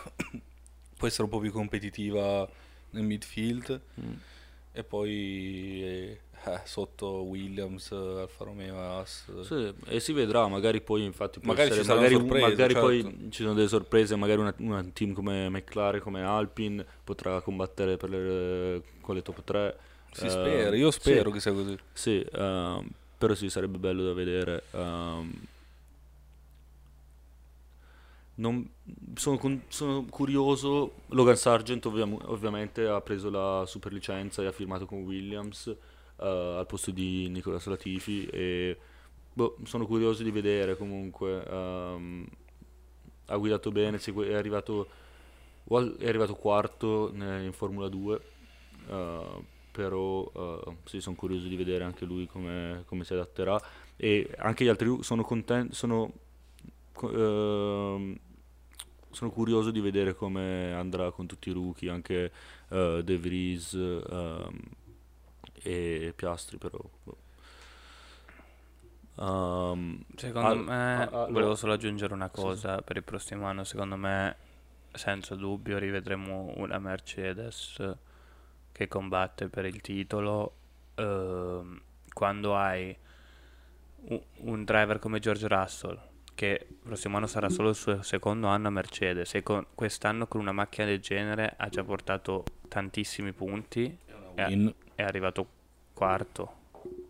può 0.96 1.06
essere 1.06 1.24
un 1.24 1.28
po' 1.30 1.38
più 1.38 1.52
competitiva 1.52 2.48
nel 2.90 3.02
midfield. 3.04 3.80
Mm. 4.00 4.12
E 4.72 4.84
poi 4.84 5.82
eh, 5.82 6.20
eh, 6.44 6.60
sotto 6.64 7.22
Williams, 7.22 7.90
Alfa 7.92 8.44
Romeo 8.44 8.74
e 8.74 8.78
Haas. 8.78 9.40
Sì, 9.42 9.72
e 9.86 10.00
si 10.00 10.12
vedrà, 10.12 10.46
magari 10.48 10.82
poi 10.82 11.02
infatti 11.02 11.38
Magari 11.42 11.70
ci 11.72 11.78
essere- 11.80 11.86
saranno 11.86 12.02
magari, 12.02 12.20
sorprese, 12.20 12.50
magari 12.50 12.72
certo. 12.74 12.86
poi 12.86 13.28
ci 13.30 13.42
sono 13.42 13.54
delle 13.54 13.68
sorprese, 13.68 14.16
magari 14.16 14.40
una- 14.40 14.54
un 14.58 14.92
team 14.92 15.12
come 15.14 15.48
McLaren, 15.48 16.00
come 16.00 16.22
Alpine 16.22 16.84
potrà 17.04 17.40
combattere 17.40 17.96
per 17.96 18.10
le, 18.10 18.82
con 19.00 19.14
le 19.14 19.22
top 19.22 19.42
3. 19.44 19.78
Si 20.12 20.28
spera, 20.28 20.74
io 20.76 20.90
spero 20.90 21.30
che 21.30 21.40
sia 21.40 21.52
così. 21.52 21.76
Sì, 21.92 22.20
ehm, 22.32 22.86
però 23.18 23.34
sì, 23.34 23.48
sarebbe 23.50 23.78
bello 23.78 24.04
da 24.04 24.12
vedere. 24.12 24.62
ehm. 24.72 25.32
Non- 28.36 28.68
sono, 29.14 29.38
sono 29.68 30.04
curioso, 30.10 30.92
Logan 31.08 31.36
Sargent 31.36 31.86
ovviam- 31.86 32.20
ovviamente 32.26 32.86
ha 32.86 33.00
preso 33.00 33.30
la 33.30 33.64
super 33.66 33.92
licenza 33.92 34.42
e 34.42 34.46
ha 34.46 34.52
firmato 34.52 34.84
con 34.86 35.02
Williams 35.04 35.68
eh, 35.68 35.76
al 36.58 36.66
posto 36.66 36.90
di 36.90 37.28
Nicolas 37.30 37.64
Latifi 37.66 38.26
e 38.26 38.76
boh, 39.32 39.56
sono 39.64 39.86
curioso 39.86 40.22
di 40.22 40.30
vedere 40.30 40.76
comunque. 40.76 41.44
ehm, 41.46 42.26
ha 43.26 43.36
guidato 43.36 43.70
bene, 43.72 43.98
è 43.98 44.34
arrivato, 44.34 44.88
è 45.98 46.08
arrivato 46.08 46.34
quarto 46.34 47.10
in 47.14 47.50
Formula 47.52 47.88
2. 47.88 48.20
eh, 48.88 49.54
però 49.72 50.30
eh, 50.34 50.76
sì, 50.84 51.00
sono 51.00 51.16
curioso 51.16 51.48
di 51.48 51.56
vedere 51.56 51.84
anche 51.84 52.04
lui 52.06 52.26
come, 52.26 52.84
come 52.86 53.04
si 53.04 53.12
adatterà 53.12 53.60
e 53.96 54.30
anche 54.38 54.64
gli 54.64 54.68
altri 54.68 55.02
sono 55.02 55.22
contento 55.22 55.74
sono, 55.74 56.12
ehm, 57.02 58.18
sono 59.16 59.30
curioso 59.30 59.70
di 59.70 59.80
vedere 59.80 60.14
come 60.14 60.72
andrà 60.74 61.10
con 61.10 61.26
tutti 61.26 61.48
i 61.50 61.52
rookie 61.52 61.90
anche 61.90 62.32
eh, 62.68 63.02
De 63.04 63.18
Vries 63.18 63.72
ehm, 63.74 64.58
e 65.62 66.12
Piastri 66.14 66.58
però. 66.58 66.78
Ehm, 69.18 70.04
Secondo 70.14 70.48
al- 70.48 70.58
me, 70.58 71.08
a- 71.12 71.22
a- 71.22 71.26
volevo 71.30 71.54
solo 71.54 71.72
aggiungere 71.74 72.12
una 72.14 72.28
cosa 72.30 72.80
per 72.82 72.96
il 72.96 73.02
prossimo 73.04 73.46
anno. 73.46 73.64
Secondo 73.64 73.96
me, 73.96 74.36
senza 74.92 75.34
dubbio, 75.34 75.78
rivedremo 75.78 76.54
una 76.56 76.78
Mercedes 76.78 77.76
che 78.72 78.88
combatte 78.88 79.48
per 79.48 79.64
il 79.66 79.80
titolo. 79.80 80.52
ehm, 80.98 81.80
quando 82.12 82.56
hai 82.56 82.96
un 84.44 84.64
driver 84.64 84.98
come 84.98 85.18
George 85.18 85.48
Russell, 85.48 85.98
che 86.36 86.66
il 86.68 86.76
prossimo 86.76 87.16
anno 87.16 87.26
sarà 87.26 87.48
solo 87.48 87.70
il 87.70 87.74
suo 87.74 88.02
secondo 88.02 88.46
anno 88.46 88.68
a 88.68 88.70
Mercedes, 88.70 89.34
e 89.34 89.42
con- 89.42 89.66
quest'anno 89.74 90.28
con 90.28 90.40
una 90.40 90.52
macchina 90.52 90.86
del 90.86 91.00
genere 91.00 91.54
ha 91.56 91.68
già 91.68 91.82
portato 91.82 92.44
tantissimi 92.68 93.32
punti. 93.32 93.98
È, 94.34 94.56
è 94.94 95.02
arrivato 95.02 95.48
quarto. 95.94 96.54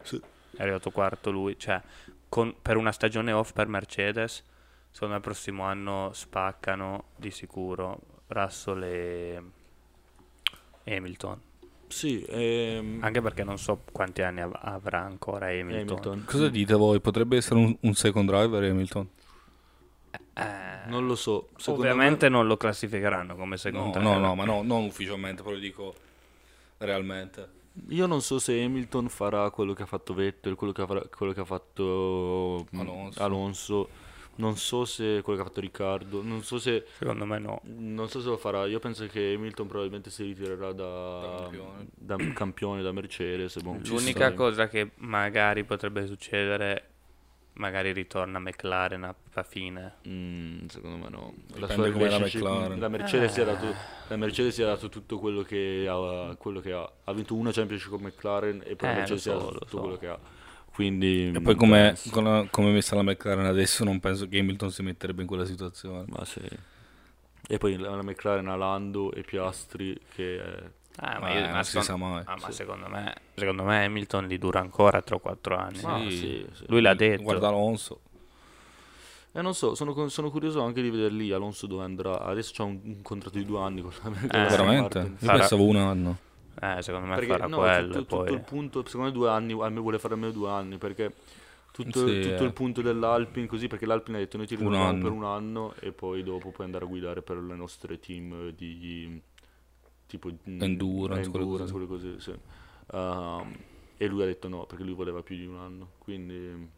Sì. 0.02 0.18
È 0.56 0.62
arrivato 0.62 0.90
quarto 0.92 1.30
lui. 1.30 1.59
Cioè, 1.59 1.83
con- 2.28 2.54
per 2.62 2.76
una 2.76 2.92
stagione 2.92 3.33
off 3.33 3.52
per 3.52 3.66
Mercedes, 3.66 4.45
secondo 4.90 5.14
me 5.14 5.16
il 5.16 5.26
prossimo 5.26 5.64
anno 5.64 6.11
spaccano 6.14 7.09
di 7.16 7.33
sicuro 7.33 8.23
Russell 8.28 8.83
e 8.85 9.42
Hamilton. 10.85 11.46
Sì 11.88 12.25
ehm, 12.28 12.99
Anche 13.02 13.21
perché 13.21 13.45
non 13.45 13.59
so 13.59 13.83
quanti 13.93 14.23
anni 14.23 14.40
av- 14.40 14.59
avrà 14.61 15.00
ancora 15.02 15.47
Hamilton. 15.47 15.81
Hamilton 15.81 16.25
Cosa 16.25 16.49
dite 16.49 16.75
voi? 16.75 17.00
Potrebbe 17.00 17.37
essere 17.37 17.61
un, 17.61 17.76
un 17.81 17.95
second 17.95 18.28
driver 18.28 18.62
Hamilton? 18.62 19.09
Eh, 20.35 20.88
non 20.88 21.07
lo 21.07 21.14
so 21.14 21.49
secondo 21.57 21.81
ovviamente 21.81 22.28
non 22.28 22.47
lo 22.47 22.57
classificheranno 22.57 23.35
come 23.37 23.50
No, 23.52 23.57
secondo 23.57 23.99
no, 24.00 24.19
no, 24.19 24.35
ma 24.35 24.45
no, 24.45 24.62
non 24.62 24.85
ufficialmente, 24.85 25.43
però 25.43 25.57
dico 25.57 25.95
realmente. 26.78 27.55
Io 27.88 28.07
non 28.07 28.23
so 28.23 28.38
se 28.38 28.62
Hamilton 28.62 29.09
farà 29.09 29.50
quello 29.50 29.75
che 29.75 29.83
ha 29.83 29.87
fatto 29.87 30.14
Vettel, 30.14 30.55
quello 30.55 30.73
che 30.73 30.83
ha, 30.83 30.87
fa- 30.87 31.07
quello 31.09 31.33
che 31.33 31.40
ha 31.40 31.45
fatto 31.45 32.66
mm, 32.75 32.81
Alonso. 32.81 33.23
Alonso. 33.23 33.88
Non 34.37 34.57
so 34.57 34.85
se 34.85 35.21
quello 35.23 35.38
che 35.40 35.45
ha 35.45 35.49
fatto 35.49 35.61
Riccardo. 35.61 36.23
Non 36.23 36.43
so 36.43 36.59
se, 36.59 36.85
Secondo 36.99 37.25
me 37.25 37.38
no. 37.38 37.61
non 37.64 38.09
so 38.09 38.21
se 38.21 38.28
lo 38.28 38.37
farà. 38.37 38.66
Io 38.66 38.78
penso 38.78 39.07
che 39.07 39.33
Hamilton 39.35 39.66
probabilmente 39.66 40.11
si 40.11 40.25
ritirerà 40.25 40.73
da, 40.73 41.21
Da 41.21 41.37
campione. 41.43 41.87
da 41.95 42.16
campione, 42.35 42.83
da 42.83 42.93
Mercedes. 42.93 43.59
ci 43.83 43.90
L'unica 43.90 44.33
cosa 44.35 44.69
che 44.69 44.90
magari 44.97 45.64
potrebbe 45.64 46.07
succedere, 46.07 46.88
magari 47.55 47.93
ritorna 47.93 48.38
McLaren 48.38 49.05
a, 49.05 49.14
a 49.35 49.43
fine. 49.43 49.95
Mm, 50.07 50.66
secondo 50.66 50.97
me 50.97 51.09
no. 51.09 51.35
Sua 51.55 51.66
la 51.66 51.75
relationship- 51.88 52.43
McLaren. 52.43 52.78
La 52.78 52.88
Mercedes, 52.88 53.38
Ah. 53.38 53.45
dato, 53.45 53.75
la 54.09 54.16
Mercedes 54.16 54.55
si 54.55 54.61
è 54.62 54.66
dato 54.66 54.88
tutto 54.90 55.19
quello 55.19 55.40
che 55.43 55.87
ha. 55.88 56.35
Quello 56.37 56.61
che 56.61 56.73
ha. 56.73 56.93
ha 57.05 57.12
vinto 57.14 57.35
una 57.35 57.52
championship 57.52 57.88
con 57.90 58.02
McLaren 58.02 58.61
e 58.66 58.76
poi 58.76 58.88
Eh, 58.90 58.93
la 58.93 58.99
Mercedes 58.99 59.23
si 59.23 59.28
è 59.31 59.33
lo 59.33 59.38
dato 59.38 59.52
so, 59.52 59.59
tutto 59.61 59.76
so. 59.76 59.81
quello 59.81 59.97
che 59.97 60.07
ha. 60.09 60.19
Quindi. 60.76 61.33
E 61.35 61.40
poi 61.40 61.54
come, 61.54 61.97
come 62.50 62.68
è 62.68 62.73
messa 62.73 62.95
la 62.97 63.02
McLaren 63.02 63.47
adesso 63.47 63.83
non 63.83 63.99
penso 63.99 64.28
che 64.28 64.38
Hamilton 64.38 64.71
si 64.71 64.83
metterebbe 64.83 65.23
in 65.23 65.26
quella 65.26 65.47
situazione. 65.47 66.04
Ma 66.09 66.23
sì. 66.26 66.42
E 67.49 67.56
poi 67.56 67.78
la, 67.78 67.95
la 67.97 68.02
McLaren 68.02 68.47
ha 68.49 68.56
Lando 68.56 69.11
e 69.12 69.23
Piastri 69.23 69.99
che 70.14 70.37
è 70.42 70.62
Ah, 70.99 71.18
ma, 71.18 71.30
Eh, 71.30 71.35
io- 71.40 71.47
ma 71.47 71.52
non 71.52 71.64
si 71.64 71.78
secondo, 71.80 71.87
sa 71.87 71.97
mai. 71.97 72.23
ah, 72.26 72.37
ma 72.40 72.47
Sì. 72.50 72.52
secondo 72.52 72.88
me, 72.88 73.14
secondo 73.35 73.62
me 73.64 73.85
Hamilton 73.85 74.26
li 74.26 74.37
dura 74.38 74.61
ancora 74.61 75.02
3-4 75.02 75.54
anni. 75.59 75.80
Ma 75.83 75.99
Sì. 76.00 76.11
sì, 76.11 76.47
sì. 76.52 76.64
Lui 76.68 76.80
l'ha 76.83 76.95
detto. 76.95 77.23
Guarda 77.23 77.49
Alonso. 77.49 78.00
Eh, 79.33 79.40
non 79.42 79.54
so, 79.54 79.75
sono, 79.75 80.09
sono 80.09 80.30
curioso 80.30 80.62
anche 80.62 80.80
di 80.83 80.90
vedere 80.90 81.12
lì 81.14 81.33
Alonso 81.33 81.66
dove 81.66 81.85
andrà. 81.85 82.21
Adesso 82.21 82.52
c'ha 82.54 82.62
un, 82.64 82.80
un 82.83 83.02
contratto 83.02 83.37
di 83.38 83.45
due 83.47 83.61
anni 83.61 83.80
con 83.83 83.92
la, 84.02 84.09
la 84.09 84.16
Aston 84.16 84.47
Veramente? 84.66 84.99
Martin. 84.99 85.12
Io 85.12 85.26
Farà- 85.26 85.38
pensavo 85.38 85.64
un 85.64 85.76
anno. 85.76 86.18
Eh, 86.60 86.82
secondo 86.82 87.06
me 87.06 87.14
Perché 87.16 87.32
farà 87.32 87.46
no, 87.46 87.58
quello. 87.58 87.92
tutto, 87.94 88.16
poi... 88.16 88.26
tutto 88.26 88.32
il 88.38 88.44
punto, 88.44 88.84
secondo 88.86 89.06
me 89.08 89.12
due 89.12 89.28
anni, 89.30 89.52
a 89.60 89.68
me 89.68 89.80
vuole 89.80 89.98
fare 89.98 90.14
almeno 90.14 90.32
due 90.32 90.48
anni 90.50 90.78
perché 90.78 91.12
tutto, 91.72 92.06
Sì, 92.06 92.20
tutto 92.20 92.42
eh. 92.42 92.46
il 92.46 92.52
punto 92.52 92.80
dell'Alpine 92.80 93.46
così 93.46 93.66
perché 93.68 93.84
l'Alpine 93.86 94.16
ha 94.16 94.20
detto 94.20 94.38
noi 94.38 94.46
ti 94.46 94.54
rinnoviamo 94.56 94.84
anno. 94.88 95.02
per 95.02 95.10
un 95.12 95.25
anno 95.25 95.75
e 95.80 95.92
poi 95.92 96.22
dopo 96.22 96.50
puoi 96.50 96.66
andare 96.66 96.84
a 96.84 96.88
guidare 96.88 97.20
per 97.22 97.36
le 97.38 97.54
nostre 97.54 98.00
team 98.00 98.50
di 98.50 99.20
tipo 100.06 100.28
mm, 100.30 100.62
Endurance, 100.62 101.30
quelle 101.30 101.44
endurance, 101.44 101.72
cose. 101.72 101.72
quelle 101.72 101.86
cose, 101.86 102.20
sì. 102.20 102.34
Ehm, 102.92 103.56
e 103.98 104.06
lui 104.06 104.22
ha 104.22 104.26
detto 104.26 104.48
no 104.48 104.64
perché 104.66 104.84
lui 104.84 104.94
voleva 104.94 105.22
più 105.22 105.36
di 105.36 105.46
un 105.46 105.56
anno 105.56 105.90
quindi 105.98 106.68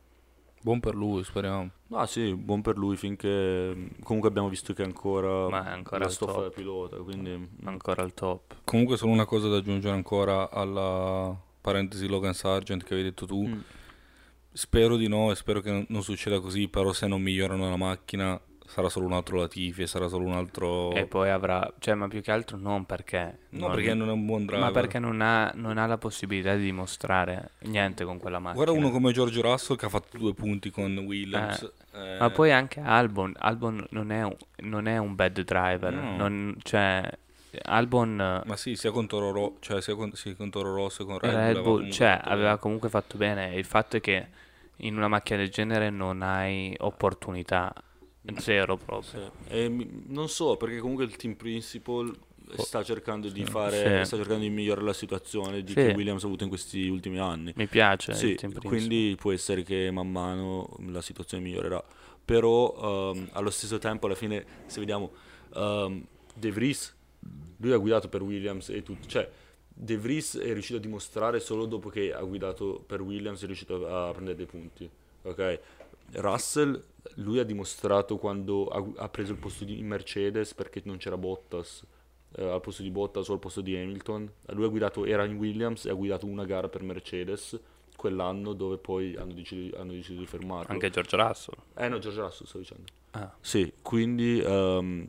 Buon 0.60 0.80
per 0.80 0.94
lui, 0.94 1.24
speriamo. 1.24 1.70
ah 1.92 2.06
sì 2.06 2.34
buon 2.34 2.62
per 2.62 2.76
lui 2.76 2.96
finché 2.96 3.90
comunque 4.02 4.28
abbiamo 4.28 4.48
visto 4.48 4.72
che 4.74 4.82
è 4.82 4.84
ancora, 4.84 5.48
Ma 5.48 5.66
è 5.66 5.70
ancora 5.70 6.00
la 6.00 6.04
al 6.06 6.10
stoffa 6.10 6.40
da 6.42 6.50
pilota 6.50 6.96
quindi 6.98 7.48
ancora 7.64 8.02
al 8.02 8.12
top. 8.12 8.56
Comunque 8.64 8.96
solo 8.96 9.12
una 9.12 9.24
cosa 9.24 9.48
da 9.48 9.56
aggiungere 9.58 9.94
ancora 9.94 10.50
alla 10.50 11.34
parentesi 11.60 12.06
Logan 12.08 12.34
Sargent 12.34 12.82
che 12.82 12.94
avevi 12.94 13.08
detto 13.08 13.26
tu. 13.26 13.46
Mm. 13.46 13.60
Spero 14.52 14.96
di 14.96 15.06
no 15.08 15.30
e 15.30 15.36
spero 15.36 15.60
che 15.60 15.86
non 15.88 16.02
succeda 16.02 16.40
così, 16.40 16.68
però 16.68 16.92
se 16.92 17.06
non 17.06 17.22
migliorano 17.22 17.68
la 17.68 17.76
macchina 17.76 18.40
sarà 18.68 18.88
solo 18.90 19.06
un 19.06 19.14
altro 19.14 19.38
Latifi 19.38 19.82
e 19.82 19.86
sarà 19.86 20.08
solo 20.08 20.26
un 20.26 20.32
altro... 20.34 20.92
E 20.92 21.06
poi 21.06 21.30
avrà, 21.30 21.72
cioè, 21.78 21.94
ma 21.94 22.06
più 22.06 22.20
che 22.20 22.30
altro 22.30 22.56
non 22.58 22.84
perché. 22.84 23.38
no, 23.50 23.66
non- 23.66 23.74
perché 23.74 23.94
non 23.94 24.08
è 24.08 24.12
un 24.12 24.26
buon 24.26 24.44
driver. 24.44 24.64
Ma 24.64 24.70
perché 24.70 24.98
non 24.98 25.20
ha, 25.22 25.50
non 25.54 25.78
ha 25.78 25.86
la 25.86 25.96
possibilità 25.98 26.54
di 26.54 26.64
dimostrare 26.64 27.52
niente 27.60 28.04
con 28.04 28.18
quella 28.18 28.38
macchina. 28.38 28.62
Guarda 28.64 28.78
uno 28.80 28.90
come 28.92 29.10
George 29.12 29.40
Russell 29.40 29.76
che 29.76 29.86
ha 29.86 29.88
fatto 29.88 30.18
due 30.18 30.34
punti 30.34 30.70
con 30.70 30.96
Williams. 30.98 31.62
eh, 31.94 32.16
Ma 32.20 32.30
poi 32.30 32.52
anche 32.52 32.80
Albon, 32.80 33.32
Albon 33.38 33.86
non 33.90 34.10
è 34.12 34.22
un, 34.22 34.36
non 34.58 34.86
è 34.86 34.98
un 34.98 35.14
bad 35.14 35.40
driver, 35.42 35.92
No. 35.94 36.16
non- 36.16 36.56
cioè 36.62 37.02
Albon 37.62 38.20
eh, 38.20 38.42
Ma 38.46 38.56
sì, 38.56 38.76
sia 38.76 38.90
con 38.90 39.06
Toro, 39.06 39.32
Ro- 39.32 39.56
cioè, 39.60 39.80
sia 39.80 39.94
con, 39.94 40.12
sì, 40.12 40.36
con 40.36 40.50
Toro 40.50 40.74
Rosso 40.74 41.04
che 41.06 41.10
con 41.10 41.18
Red, 41.18 41.32
Red, 41.34 41.34
Bull, 41.34 41.48
aveva 41.54 41.62
Bull, 41.62 41.72
comunque 41.76 41.92
cioè, 41.96 42.20
aveva 42.22 42.46
bene. 42.48 42.58
comunque 42.58 42.88
fatto 42.90 43.16
bene. 43.16 43.54
Il 43.54 43.64
fatto 43.64 43.96
è 43.96 44.00
che 44.00 44.26
in 44.82 44.96
una 44.96 45.08
macchina 45.08 45.38
del 45.38 45.48
genere 45.48 45.90
non 45.90 46.22
hai 46.22 46.74
opportunità, 46.78 47.72
zero 48.38 48.76
proprio. 48.76 49.32
Sì. 49.48 49.54
E 49.54 49.68
non 50.06 50.28
so, 50.28 50.56
perché 50.56 50.78
comunque 50.78 51.04
il 51.04 51.16
team 51.16 51.34
principal 51.34 52.14
sta 52.56 52.82
cercando 52.82 53.28
di 53.28 53.44
fare, 53.44 53.98
Oh, 53.98 53.98
Sì. 54.00 54.04
sta 54.06 54.16
cercando 54.16 54.42
di 54.42 54.50
migliorare 54.50 54.86
la 54.86 54.92
situazione 54.92 55.62
di 55.62 55.72
Sì. 55.72 55.74
che 55.74 55.92
Williams 55.92 56.22
ha 56.22 56.26
avuto 56.26 56.44
in 56.44 56.48
questi 56.48 56.88
ultimi 56.88 57.18
anni. 57.18 57.52
Mi 57.56 57.66
piace 57.66 58.14
Sì, 58.14 58.38
quindi 58.62 59.16
può 59.18 59.32
essere 59.32 59.62
che 59.62 59.90
man 59.90 60.10
mano 60.10 60.76
la 60.86 61.02
situazione 61.02 61.42
migliorerà. 61.42 61.82
Però 62.24 63.12
ehm, 63.14 63.28
allo 63.32 63.50
stesso 63.50 63.78
tempo, 63.78 64.06
alla 64.06 64.14
fine, 64.14 64.44
se 64.66 64.80
vediamo 64.80 65.12
ehm, 65.54 66.04
De 66.34 66.50
Vries, 66.50 66.94
lui 67.58 67.72
ha 67.72 67.76
guidato 67.78 68.08
per 68.08 68.22
Williams 68.22 68.68
e 68.68 68.82
tutto, 68.82 69.06
cioè 69.08 69.28
De 69.68 69.96
Vries 69.96 70.36
è 70.38 70.52
riuscito 70.52 70.78
a 70.78 70.80
dimostrare 70.80 71.40
solo 71.40 71.64
dopo 71.66 71.88
che 71.88 72.12
ha 72.12 72.20
guidato 72.22 72.82
per 72.86 73.00
Williams, 73.00 73.42
è 73.42 73.46
riuscito 73.46 73.86
a 73.86 74.10
prendere 74.10 74.36
dei 74.36 74.46
punti. 74.46 74.88
Ok? 75.22 75.60
Russell, 76.12 76.82
lui 77.16 77.38
ha 77.38 77.44
dimostrato 77.44 78.16
quando 78.16 78.66
ha, 78.68 79.02
ha 79.04 79.08
preso 79.08 79.32
il 79.32 79.38
posto 79.38 79.64
di 79.64 79.78
in 79.78 79.86
Mercedes 79.86 80.54
perché 80.54 80.80
non 80.84 80.96
c'era 80.96 81.16
Bottas 81.16 81.84
eh, 82.36 82.44
al 82.44 82.60
posto 82.60 82.82
di 82.82 82.90
Bottas 82.90 83.28
o 83.28 83.34
al 83.34 83.38
posto 83.38 83.60
di 83.60 83.76
Hamilton. 83.76 84.30
Lui 84.48 84.64
ha 84.64 84.68
guidato, 84.68 85.04
era 85.04 85.24
in 85.24 85.36
Williams 85.36 85.84
e 85.86 85.90
ha 85.90 85.94
guidato 85.94 86.26
una 86.26 86.44
gara 86.44 86.68
per 86.68 86.82
Mercedes 86.82 87.58
quell'anno 87.96 88.52
dove 88.52 88.78
poi 88.78 89.16
hanno 89.16 89.32
deciso, 89.32 89.76
hanno 89.76 89.92
deciso 89.92 90.18
di 90.18 90.26
fermarlo. 90.26 90.72
Anche 90.72 90.90
George 90.90 91.16
Russell. 91.16 91.56
Eh 91.76 91.88
no, 91.88 91.98
George 91.98 92.20
Russell 92.20 92.46
sto 92.46 92.58
dicendo. 92.58 92.84
Ah. 93.10 93.34
Sì, 93.40 93.72
quindi 93.82 94.40
ehm, 94.40 95.08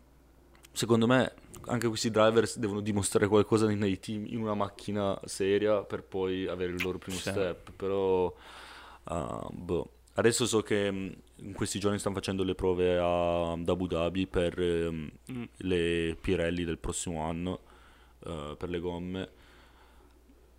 secondo 0.71 1.05
me 1.05 1.33
anche 1.65 1.87
questi 1.87 2.09
drivers 2.09 2.57
devono 2.57 2.79
dimostrare 2.81 3.27
qualcosa 3.27 3.67
nei- 3.67 3.99
team 3.99 4.25
in 4.25 4.41
una 4.41 4.55
macchina 4.55 5.19
seria 5.25 5.83
per 5.83 6.03
poi 6.03 6.47
avere 6.47 6.71
il 6.71 6.81
loro 6.81 6.97
primo 6.97 7.17
Sì. 7.17 7.29
step. 7.29 7.71
Però 7.75 8.33
ah, 9.03 9.47
boh. 9.51 9.91
Adesso 10.19 10.45
so 10.45 10.61
che 10.61 10.91
mh, 10.91 11.15
in 11.37 11.53
questi 11.53 11.79
giorni 11.79 11.97
stanno 11.99 12.15
facendo 12.15 12.43
le 12.43 12.55
prove 12.55 12.97
a, 12.97 13.51
ad 13.53 13.67
Abu 13.67 13.87
Dhabi 13.87 14.27
per 14.27 14.59
ehm, 14.59 15.09
Mm. 15.31 15.43
le 15.57 16.17
Pirelli 16.19 16.63
del 16.63 16.77
prossimo 16.77 17.21
anno 17.23 17.59
eh, 18.25 18.55
per 18.57 18.69
le 18.69 18.79
gomme. 18.79 19.29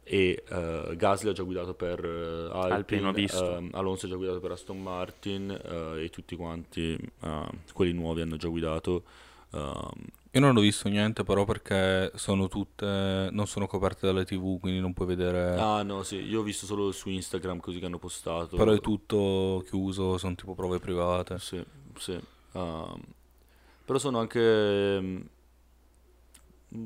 E 0.02 0.42
eh, 0.48 0.94
Gasly 0.96 1.28
ha 1.28 1.32
già 1.32 1.42
guidato 1.44 1.74
per 1.74 2.04
eh, 2.04 2.48
Alpine, 2.52 3.06
Alpine, 3.08 3.28
ehm, 3.32 3.68
Alonso 3.72 4.06
ha 4.06 4.08
già 4.08 4.16
guidato 4.16 4.40
per 4.40 4.50
Aston 4.52 4.82
Martin 4.82 5.50
e 5.96 6.08
tutti 6.10 6.34
quanti, 6.34 6.98
quelli 7.72 7.92
nuovi 7.92 8.20
hanno 8.22 8.36
già 8.36 8.48
guidato. 8.48 9.04
Io 10.32 10.40
non 10.40 10.56
ho 10.56 10.60
visto 10.60 10.88
niente 10.88 11.24
però 11.24 11.44
perché 11.44 12.12
sono 12.14 12.46
tutte... 12.48 13.28
non 13.32 13.46
sono 13.46 13.66
coperte 13.66 14.06
dalle 14.06 14.24
tv, 14.24 14.60
quindi 14.60 14.78
non 14.80 14.92
puoi 14.92 15.08
vedere... 15.08 15.56
ah 15.56 15.82
no, 15.82 16.02
sì, 16.04 16.16
io 16.16 16.40
ho 16.40 16.42
visto 16.44 16.66
solo 16.66 16.92
su 16.92 17.08
Instagram 17.08 17.58
così 17.60 17.78
che 17.80 17.86
hanno 17.86 17.98
postato. 17.98 18.56
Però 18.56 18.70
è 18.72 18.80
tutto 18.80 19.62
chiuso, 19.66 20.18
sono 20.18 20.34
tipo 20.36 20.54
prove 20.54 20.78
private. 20.78 21.38
Sì, 21.38 21.64
sì. 21.96 22.12
ehm, 22.52 23.00
però 23.84 23.98
sono 23.98 24.18
anche... 24.20 24.40
ehm, 24.40 25.28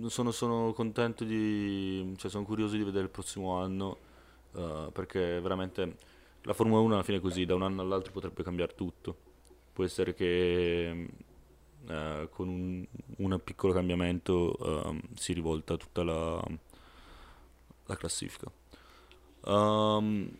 Sono, 0.07 0.30
sono 0.30 0.72
contento 0.72 1.24
di... 1.24 2.14
cioè 2.16 2.30
sono 2.30 2.44
curioso 2.44 2.76
di 2.76 2.85
vedere 2.85 3.04
il 3.04 3.11
prossimo 3.11 3.59
anno 3.61 3.98
eh, 4.54 4.88
perché 4.92 5.40
veramente 5.40 5.96
la 6.42 6.54
Formula 6.54 6.80
1 6.80 6.94
alla 6.94 7.02
fine 7.02 7.18
è 7.18 7.20
così, 7.20 7.44
da 7.44 7.54
un 7.54 7.62
anno 7.62 7.83
all'altro 7.83 8.12
potrebbe 8.12 8.42
cambiare 8.42 8.74
tutto. 8.74 9.14
Può 9.74 9.85
essere 9.85 10.14
che 10.14 11.09
eh, 11.88 12.29
con 12.31 12.49
un, 12.49 12.87
un 13.18 13.40
piccolo 13.42 13.73
cambiamento 13.73 14.57
ehm, 14.61 15.01
si 15.14 15.33
rivolta 15.33 15.77
tutta 15.77 16.03
la, 16.03 16.42
la 17.87 17.97
classifica. 17.97 18.51
Ehm, 19.47 20.31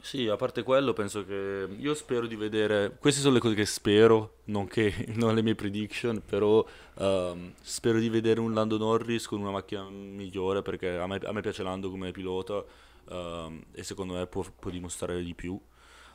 sì, 0.00 0.26
a 0.26 0.36
parte 0.36 0.64
quello, 0.64 0.92
penso 0.92 1.24
che 1.24 1.68
io 1.78 1.94
spero 1.94 2.26
di 2.26 2.34
vedere. 2.34 2.96
Queste 2.98 3.20
sono 3.20 3.34
le 3.34 3.40
cose 3.40 3.54
che 3.54 3.64
spero, 3.66 4.38
non, 4.46 4.66
che, 4.66 5.06
non 5.14 5.34
le 5.34 5.42
mie 5.42 5.54
prediction, 5.54 6.20
però 6.26 6.66
ehm, 6.98 7.52
spero 7.60 8.00
di 8.00 8.08
vedere 8.08 8.40
un 8.40 8.52
Lando 8.52 8.78
Norris 8.78 9.26
con 9.26 9.40
una 9.40 9.52
macchina 9.52 9.88
migliore 9.88 10.62
perché 10.62 10.96
a 10.96 11.06
me, 11.06 11.20
a 11.22 11.32
me 11.32 11.40
piace 11.40 11.62
Lando 11.62 11.88
come 11.88 12.10
pilota 12.10 12.64
ehm, 13.10 13.64
e 13.72 13.82
secondo 13.84 14.14
me 14.14 14.26
può, 14.26 14.44
può 14.58 14.70
dimostrare 14.70 15.22
di 15.22 15.34
più. 15.34 15.58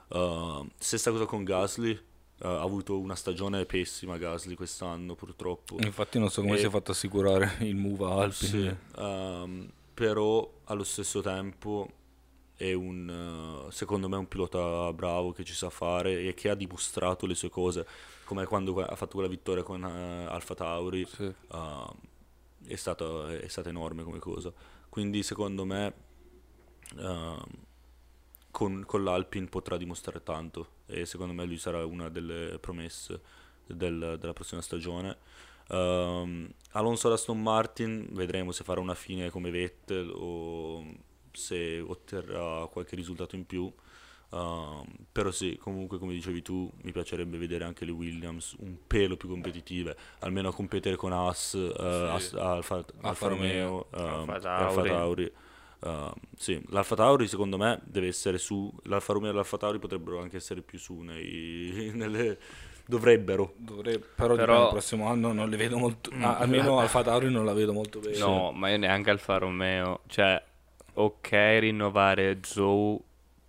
Ehm, 0.10 0.70
stessa 0.78 1.12
cosa 1.12 1.26
con 1.26 1.44
Gasly, 1.46 1.98
eh, 2.40 2.48
ha 2.48 2.62
avuto 2.62 3.00
una 3.00 3.16
stagione 3.16 3.66
pessima 3.66 4.18
Gasly 4.18 4.56
quest'anno 4.56 5.16
purtroppo. 5.16 5.78
Infatti 5.80 6.20
non 6.20 6.30
so 6.30 6.42
come 6.42 6.56
E- 6.56 6.60
si 6.60 6.66
è 6.66 6.70
fatto 6.70 6.92
assicurare 6.92 7.58
il 7.66 7.76
move 7.76 8.06
a 8.06 8.22
Alpine. 8.24 8.32
Sì, 8.32 8.76
ehm, 9.00 9.72
però 9.94 10.50
allo 10.66 10.84
stesso 10.84 11.22
tempo 11.22 11.90
è 12.56 12.74
un, 12.74 13.66
eh, 13.68 13.72
secondo 13.72 14.08
me, 14.10 14.18
un 14.18 14.28
pilota 14.28 14.92
bravo 14.94 15.32
che 15.32 15.44
ci 15.44 15.54
sa 15.54 15.70
fare 15.70 16.22
e 16.24 16.34
che 16.34 16.50
ha 16.50 16.56
dimostrato 16.56 17.26
le 17.26 17.36
sue 17.36 17.50
cose, 17.50 17.86
come 18.26 18.46
quando 18.46 18.80
ha 18.84 18.96
fatto 18.96 19.14
quella 19.14 19.28
vittoria 19.30 19.64
con 19.64 19.84
eh, 19.84 20.26
Alfa 20.26 20.56
Tauri, 20.56 21.06
Sì. 21.06 21.24
ehm, 21.52 21.92
è, 22.66 22.76
stata, 22.76 23.32
è 23.40 23.48
stata 23.48 23.70
enorme 23.70 24.04
come 24.04 24.20
cosa. 24.20 24.52
Quindi 24.90 25.22
secondo 25.24 25.66
me 25.66 25.94
ehm, 26.98 27.40
con, 28.58 28.84
con 28.88 29.04
l'Alpine 29.04 29.46
potrà 29.46 29.78
dimostrare 29.78 30.24
tanto 30.24 30.70
e 30.88 31.06
secondo 31.06 31.32
me 31.32 31.46
lui 31.46 31.60
sarà 31.60 31.86
una 31.86 32.10
delle 32.10 32.58
promesse 32.58 33.22
del- 33.68 34.18
della 34.20 34.34
prossima 34.34 34.62
stagione. 34.62 35.16
Um, 35.70 36.50
Alonso 36.72 37.06
ad 37.06 37.14
Aston 37.14 37.40
Martin, 37.40 38.08
vedremo 38.14 38.52
se 38.52 38.64
farà 38.64 38.80
una 38.80 38.96
fine 38.96 39.30
come 39.30 39.52
Vettel 39.52 40.12
o 40.12 40.84
se 41.32 41.80
otterrà 41.82 42.66
qualche 42.66 42.96
risultato 42.96 43.36
in 43.36 43.46
più. 43.46 43.72
Uh, 44.30 44.84
però 45.12 45.30
sì, 45.30 45.56
comunque 45.58 46.00
come 46.00 46.14
dicevi 46.14 46.42
tu, 46.42 46.68
mi 46.82 46.92
piacerebbe 46.92 47.38
vedere 47.38 47.64
anche 47.64 47.86
le 47.86 47.92
Williams 47.92 48.56
un 48.58 48.76
pelo 48.88 49.18
più 49.18 49.30
competitive, 49.30 49.96
almeno 50.22 50.50
a 50.50 50.54
competere 50.54 50.96
con 50.96 51.14
Haas, 51.14 51.54
uh, 51.54 51.72
Sì. 51.76 51.82
As- 51.84 52.34
Alfa, 52.34 52.84
Alfa 53.02 53.28
Romeo, 53.28 53.88
um, 53.94 54.00
Alfa 54.00 54.40
Tauri. 54.40 54.64
Alfa 54.66 54.84
Tauri. 54.84 55.32
Uh, 55.80 56.12
sì, 56.36 56.62
l'Alfa 56.70 56.96
Tauri 56.96 57.28
secondo 57.28 57.58
me 57.58 57.80
deve 57.84 58.08
essere 58.08 58.38
su, 58.40 58.72
l'Alfa 58.84 59.14
Romeo 59.14 59.30
e 59.30 59.34
l'Alfa 59.34 59.58
Tauri 59.58 59.78
potrebbero 59.78 60.20
anche 60.20 60.38
essere 60.38 60.62
più 60.62 60.80
su 60.80 61.02
nei, 61.02 61.92
nelle, 61.96 62.38
dovrebbero. 62.86 63.54
Dovrebbe, 63.58 64.06
però, 64.16 64.36
Però- 64.36 64.64
il 64.64 64.70
prossimo 64.70 65.08
anno 65.08 65.32
non 65.34 65.50
le 65.50 65.58
vedo 65.58 65.78
molto. 65.78 66.12
Mm. 66.14 66.24
ah, 66.24 66.38
almeno 66.38 66.80
Alfa 66.82 67.04
Tauri 67.04 67.32
non 67.32 67.46
la 67.46 67.54
vedo 67.54 67.74
molto 67.74 68.00
bene. 68.00 68.18
No, 68.18 68.52
ma 68.52 68.70
io 68.70 68.78
neanche 68.78 69.10
Alfa 69.12 69.38
Romeo. 69.38 70.02
Cioè, 70.08 70.42
ok 70.94 71.30
rinnovare 71.60 72.40
Zou, 72.42 73.02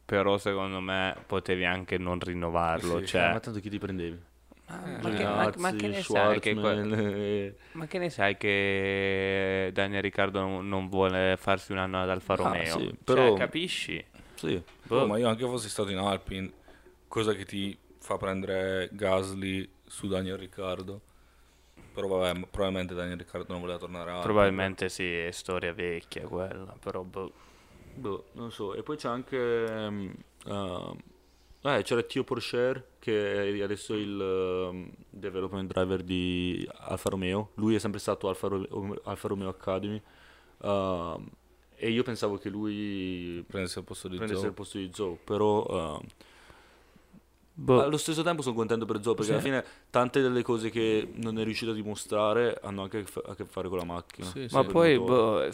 però 0.04 0.36
secondo 0.36 0.80
me 0.80 1.16
potevi 1.26 1.64
anche 1.64 1.96
non 1.96 2.20
rinnovarlo. 2.20 2.98
Sì, 3.00 3.06
cioè, 3.06 3.32
ma 3.32 3.40
tanto 3.40 3.60
chi 3.60 3.70
ti 3.70 3.78
prendevi? 3.78 4.26
Ma, 4.68 5.10
che, 5.10 5.24
ma- 5.24 5.52
ma 5.56 5.72
che 5.74 5.88
ne 5.88 6.02
sai 6.02 6.40
che, 6.40 6.54
que- 6.54 6.80
eh, 6.82 7.54
ma 7.72 7.86
che 7.86 7.98
ne 7.98 8.10
sai 8.10 8.36
che 8.36 9.70
Daniel 9.72 10.02
Riccardo 10.02 10.60
non, 10.60 10.88
vuole 10.88 11.36
farsi 11.38 11.72
un 11.72 11.78
anno 11.78 12.02
ad 12.02 12.10
Alfa 12.10 12.34
Ah, 12.34 12.36
Romeo? 12.36 12.78
sì, 12.78 12.84
Cioè, 12.86 12.94
però- 13.04 13.32
capisci? 13.34 14.04
sì. 14.34 14.62
Boh. 14.82 15.00
Oh, 15.00 15.06
ma 15.06 15.18
io 15.18 15.28
anche 15.28 15.44
fossi 15.44 15.68
stato 15.68 15.90
in 15.90 15.98
Alpine, 15.98 16.50
cosa 17.08 17.32
che 17.34 17.44
ti 17.44 17.76
fa 17.98 18.16
prendere 18.16 18.88
Gasly 18.92 19.68
su 19.86 20.06
Daniel 20.06 20.36
Riccardo. 20.38 21.00
Però 21.92 22.06
vabbè, 22.06 22.38
probabilmente 22.50 22.94
Daniel 22.94 23.18
Riccardo 23.18 23.50
non 23.52 23.60
voleva 23.60 23.78
tornare 23.78 24.10
a 24.10 24.14
Alpine. 24.16 24.32
Probabilmente 24.32 24.88
sì, 24.88 25.10
è 25.18 25.30
storia 25.30 25.72
vecchia 25.72 26.26
quella, 26.26 26.76
però 26.78 27.02
boh. 27.02 27.32
Boh, 27.94 28.26
non 28.32 28.52
so. 28.52 28.74
E 28.74 28.82
poi 28.82 28.96
c'è 28.96 29.08
anche. 29.08 29.64
ehm, 29.64 30.14
eh, 31.62 31.82
c'era 31.82 32.02
Tio 32.02 32.24
Porcher 32.24 32.84
che 32.98 33.54
è 33.58 33.62
adesso 33.62 33.94
il 33.94 34.20
ehm, 34.20 34.90
development 35.10 35.72
driver 35.72 36.02
di 36.02 36.68
Alfa 36.78 37.10
Romeo. 37.10 37.50
Lui 37.54 37.74
è 37.74 37.78
sempre 37.78 38.00
stato 38.00 38.28
Alfa, 38.28 38.48
Ro- 38.48 39.00
Alfa 39.04 39.28
Romeo 39.28 39.48
Academy. 39.48 40.00
ehm, 40.62 41.30
e 41.80 41.90
io 41.90 42.02
pensavo 42.02 42.38
che 42.38 42.48
lui 42.48 43.44
Prendesse 43.46 43.78
il 43.78 43.84
posto 43.84 44.08
di 44.08 44.16
prendesse 44.16 44.40
Zhou. 44.40 44.48
il 44.48 44.54
posto 44.54 44.78
di 44.78 44.90
Zoe, 44.92 45.16
però 45.22 46.00
Boh. 47.54 47.82
allo 47.82 47.96
stesso 47.96 48.22
tempo 48.22 48.42
sono 48.42 48.54
contento 48.54 48.84
per 48.84 49.02
Zoe 49.02 49.14
perché 49.14 49.32
alla 49.32 49.40
fine 49.40 49.64
tante 49.90 50.20
delle 50.20 50.42
cose 50.42 50.70
che 50.70 51.08
non 51.14 51.38
è 51.38 51.44
riuscito 51.44 51.72
a 51.72 51.74
dimostrare 51.74 52.58
hanno 52.62 52.82
anche 52.82 53.04
a 53.26 53.34
che 53.34 53.44
fare 53.44 53.68
con 53.68 53.78
la 53.78 53.84
macchina. 53.84 54.26
Sì, 54.28 54.46
Ma 54.50 54.62
sì. 54.62 54.68
poi 54.68 54.98
boh, 54.98 55.48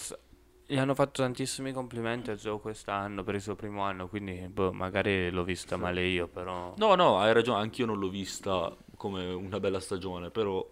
gli 0.66 0.76
hanno 0.78 0.94
fatto 0.94 1.22
tantissimi 1.22 1.72
complimenti 1.72 2.30
a 2.30 2.34
Joe 2.36 2.58
quest'anno 2.60 3.22
per 3.22 3.34
il 3.34 3.40
suo 3.42 3.54
primo 3.54 3.82
anno, 3.82 4.08
quindi 4.08 4.48
boh, 4.48 4.72
magari 4.72 5.30
l'ho 5.30 5.44
vista 5.44 5.76
male 5.76 6.04
io, 6.06 6.26
però... 6.26 6.72
No, 6.78 6.94
no, 6.94 7.18
hai 7.18 7.32
ragione, 7.32 7.60
anch'io 7.60 7.86
non 7.86 7.98
l'ho 7.98 8.08
vista 8.08 8.74
come 8.96 9.24
una 9.32 9.60
bella 9.60 9.80
stagione, 9.80 10.30
però 10.30 10.66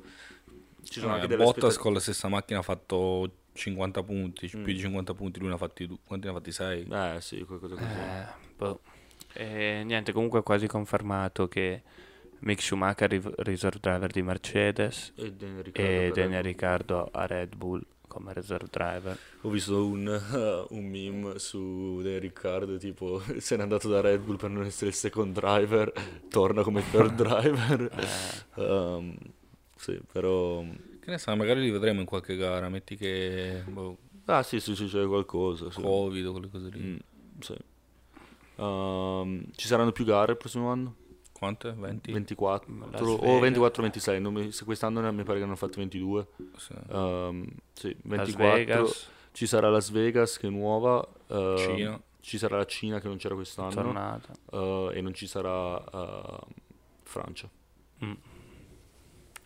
ci 0.84 1.00
sono 1.00 1.12
Eh, 1.12 1.14
anche 1.16 1.26
delle 1.28 1.42
Bottas 1.42 1.56
aspettative. 1.56 1.82
con 1.82 1.92
la 1.92 2.00
stessa 2.00 2.28
macchina 2.28 2.58
ha 2.60 2.62
fatto 2.62 3.30
50 3.52 4.02
punti, 4.02 4.46
Mm. 4.56 4.62
più 4.64 4.72
di 4.72 4.78
50 4.80 5.14
punti, 5.14 5.38
lui 5.38 5.48
ne 5.48 5.54
ha 5.54 5.58
fatti, 5.58 5.86
du- 5.86 5.98
quanti 6.04 6.26
ne 6.26 6.32
ha 6.32 6.36
fatti 6.36 6.52
6? 6.52 6.86
Eh 6.90 7.16
sì, 7.20 7.44
qualcosa 7.44 7.74
così. 7.74 7.86
Eh, 7.86 8.26
boh. 8.56 8.80
E 9.34 9.82
niente, 9.84 10.12
comunque 10.12 10.40
è 10.40 10.42
quasi 10.42 10.66
confermato 10.66 11.48
che 11.48 11.82
Mick 12.40 12.60
Schumacher, 12.62 13.10
reserve 13.38 13.78
driver 13.80 14.10
di 14.10 14.22
Mercedes, 14.22 15.12
E 15.16 15.32
Daniel 15.32 16.34
e. 16.34 16.40
Ricciardo 16.42 17.08
a 17.12 17.26
Red 17.26 17.54
Bull 17.56 17.84
come 18.12 18.32
reserve 18.34 18.66
driver. 18.70 19.18
Ho 19.40 19.48
visto 19.48 19.86
un, 19.86 20.66
un 20.68 20.84
meme 20.84 21.38
su 21.38 21.96
Daniel 22.02 22.20
Ricciardo, 22.20 22.76
tipo 22.76 23.22
se 23.38 23.56
n'è 23.56 23.62
andato 23.62 23.88
da 23.88 24.00
Red 24.00 24.20
Bull 24.20 24.36
per 24.36 24.50
non 24.50 24.64
essere 24.64 24.90
il 24.90 24.96
second 24.96 25.32
driver, 25.32 25.90
torna 26.28 26.62
come 26.62 26.82
third 26.90 27.14
driver. 27.20 27.90
Eh, 27.98 28.40
Um, 28.54 29.16
sì, 29.76 29.98
però... 30.12 30.62
Che 31.00 31.10
ne 31.10 31.18
sai, 31.18 31.36
magari 31.36 31.62
li 31.62 31.70
vedremo 31.70 32.00
in 32.00 32.06
qualche 32.06 32.36
gara, 32.36 32.68
metti 32.68 32.96
che 32.96 33.64
boh, 33.66 33.96
Ah 34.26 34.42
sì, 34.42 34.60
sì, 34.60 34.74
succede 34.74 35.06
qualcosa. 35.06 35.70
Sì. 35.70 35.80
Covid 35.80 36.26
o 36.26 36.32
quelle 36.32 36.48
cose 36.48 36.68
lì. 36.70 36.80
Mm, 36.80 36.96
sì. 37.40 37.56
Um, 38.56 39.44
ci 39.56 39.66
saranno 39.66 39.90
più 39.90 40.04
gare 40.04 40.32
il 40.32 40.38
prossimo 40.38 40.70
anno? 40.70 40.96
Quante? 41.42 41.72
20? 41.76 42.12
24 42.12 42.72
Las 42.92 43.00
o 43.00 43.40
Vegas. 43.40 43.58
24-26, 43.58 44.20
non 44.20 44.32
mi- 44.32 44.52
se 44.52 44.64
quest'anno 44.64 45.12
mi 45.12 45.24
pare 45.24 45.38
che 45.38 45.44
hanno 45.44 45.56
fatto 45.56 45.78
22. 45.78 46.26
Sì. 46.56 46.72
Um, 46.90 47.44
sì, 47.72 47.88
Las 48.04 48.16
24. 48.36 48.52
Vegas, 48.54 49.10
Ci 49.32 49.46
sarà 49.48 49.68
Las 49.68 49.90
Vegas 49.90 50.38
che 50.38 50.46
è 50.46 50.50
nuova. 50.50 51.04
ehm, 51.26 51.56
Cina. 51.56 52.00
Ci 52.20 52.38
sarà 52.38 52.58
la 52.58 52.64
Cina 52.66 53.00
che 53.00 53.08
non 53.08 53.16
c'era 53.16 53.34
quest'anno. 53.34 53.70
eh, 54.52 54.90
e 54.94 55.00
non 55.00 55.12
ci 55.14 55.26
sarà 55.26 55.82
eh, 55.84 56.38
Francia. 57.02 57.48
Mm. 58.04 58.12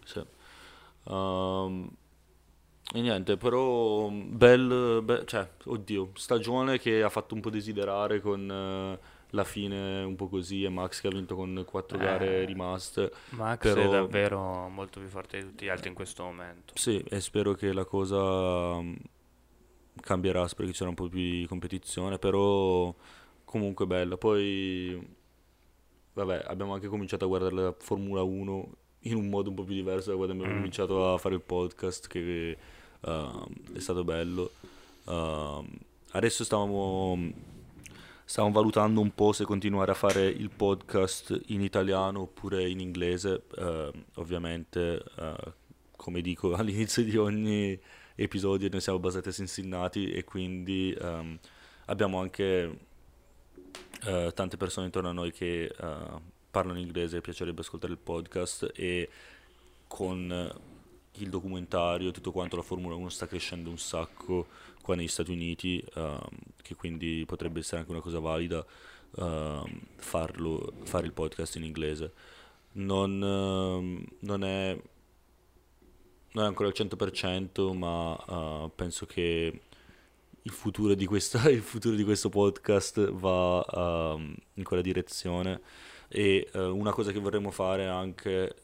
Sì. 0.05 0.23
Um, 1.05 1.91
e 2.93 3.01
niente, 3.01 3.39
però 3.39 4.11
bel, 4.11 5.01
be- 5.03 5.25
cioè, 5.25 5.49
oddio, 5.65 6.11
stagione 6.13 6.79
che 6.79 7.03
ha 7.03 7.09
fatto 7.09 7.35
un 7.35 7.41
po' 7.41 7.49
desiderare 7.49 8.21
con 8.21 8.51
eh, 8.51 8.99
la 9.37 9.45
fine 9.45 10.03
un 10.03 10.17
po' 10.17 10.27
così 10.29 10.65
e 10.65 10.69
Max 10.69 11.01
che 11.01 11.07
ha 11.07 11.11
vinto 11.11 11.37
con 11.37 11.65
quattro 11.67 11.97
Eh. 11.99 12.01
gare 12.01 12.45
rimaste. 12.45 13.13
Max 13.31 13.59
Però- 13.61 13.81
è 13.83 13.89
davvero 13.89 14.69
molto 14.69 14.99
più 14.99 15.09
forte 15.09 15.39
di 15.39 15.45
tutti 15.45 15.65
gli 15.65 15.69
altri 15.69 15.89
in 15.89 15.95
questo 15.95 16.25
momento. 16.25 16.73
Sì, 16.77 16.99
e 17.09 17.21
spero 17.21 17.55
che 17.55 17.73
la 17.73 17.85
cosa 17.85 18.81
mm, 18.81 18.95
cambierà, 20.01 20.47
spero 20.49 20.69
che 20.69 20.75
sarà 20.75 20.89
un 20.91 20.97
po' 20.97 21.09
più 21.09 21.19
di 21.19 21.47
competizione, 21.49 22.19
però 22.19 22.93
comunque 23.45 23.87
bella. 23.87 24.17
Poi, 24.17 25.01
vabbè, 26.15 26.45
abbiamo 26.47 26.75
anche 26.75 26.89
cominciato 26.89 27.25
a 27.25 27.29
guardare 27.29 27.55
la 27.55 27.75
Formula 27.79 28.23
1 28.23 28.69
in 29.01 29.15
un 29.15 29.29
modo 29.29 29.51
un 29.51 29.55
po' 29.55 29.63
più 29.63 29.75
diverso 29.75 30.11
da 30.11 30.17
quando 30.17 30.33
abbiamo 30.35 30.53
Mm. 30.53 30.57
cominciato 30.57 31.13
a 31.15 31.19
fare 31.19 31.35
il 31.37 31.41
podcast, 31.43 32.09
che 32.09 32.57
ehm, 33.03 33.47
è 33.75 33.79
stato 33.79 34.03
bello. 34.05 34.51
Ehm, 35.07 35.69
adesso 36.13 36.43
stavamo, 36.45 37.17
stavamo 38.29 38.53
valutando 38.53 39.01
un 39.01 39.15
po' 39.15 39.33
se 39.33 39.45
continuare 39.45 39.93
a 39.93 39.95
fare 39.95 40.27
il 40.27 40.51
podcast 40.51 41.41
in 41.47 41.63
italiano 41.63 42.23
oppure 42.23 42.69
in 42.69 42.81
inglese. 42.81 43.45
Ehm, 43.57 44.05
ovviamente, 44.15 45.03
eh, 45.17 45.53
come 45.95 46.21
dico 46.21 46.53
all'inizio 46.59 47.05
di 47.05 47.17
ogni 47.17 47.79
episodio, 48.17 48.69
noi 48.69 48.81
siamo 48.81 48.99
basati 48.99 49.29
a 49.29 49.33
Cincinnati 49.33 50.11
e 50.11 50.25
quindi 50.25 50.93
ehm, 51.01 51.39
abbiamo 51.87 52.19
anche 52.19 52.79
eh, 54.05 54.33
tante 54.35 54.57
persone 54.57 54.87
intorno 54.87 55.11
a 55.11 55.13
noi 55.13 55.31
che 55.31 55.65
eh, 55.67 56.07
parlano 56.51 56.81
inglese 56.81 57.19
e 57.19 57.21
piacerebbe 57.21 57.61
ascoltare 57.61 57.93
il 57.93 57.99
podcast 58.01 58.73
e 58.75 59.09
con 59.87 60.33
eh, 60.33 60.76
il 61.19 61.31
documentario, 61.31 62.11
tutto 62.11 62.33
quanto, 62.33 62.57
la 62.57 62.63
Formula 62.63 62.95
1 62.95 63.09
sta 63.09 63.27
crescendo 63.27 63.71
un 63.71 63.79
sacco 63.79 64.47
qua 64.83 64.95
negli 64.95 65.09
Stati 65.09 65.31
Uniti, 65.31 65.85
ehm, 65.95 66.21
che 66.63 66.75
quindi 66.75 67.25
potrebbe 67.27 67.61
essere 67.61 67.79
anche 67.79 67.91
una 67.91 68.01
cosa 68.01 68.19
valida 68.19 68.65
ehm, 69.19 69.81
farlo, 69.97 70.73
fare 70.85 71.07
il 71.07 71.13
podcast 71.13 71.57
in 71.57 71.65
inglese. 71.65 72.13
Non, 72.73 73.23
ehm, 73.23 74.05
non 74.21 74.45
è 74.45 74.79
non 76.37 76.45
è 76.45 76.49
ancora 76.49 76.69
al 76.69 76.75
100%, 76.77 77.73
ma 77.73 78.17
eh, 78.29 78.71
penso 78.75 79.07
che 79.07 79.61
il 80.43 80.51
futuro 80.53 80.95
di, 80.95 81.07
questa, 81.07 81.49
il 81.51 81.63
futuro 81.63 81.97
di 81.97 82.05
questo 82.05 82.29
podcast 82.29 83.11
va 83.13 84.17
in 84.55 84.65
quella 84.65 84.83
direzione 84.83 85.61
e 86.09 86.49
eh, 86.53 86.61
una 86.61 86.93
cosa 86.93 87.11
che 87.11 87.19
vorremmo 87.19 87.51
fare 87.51 87.87
anche 87.87 88.55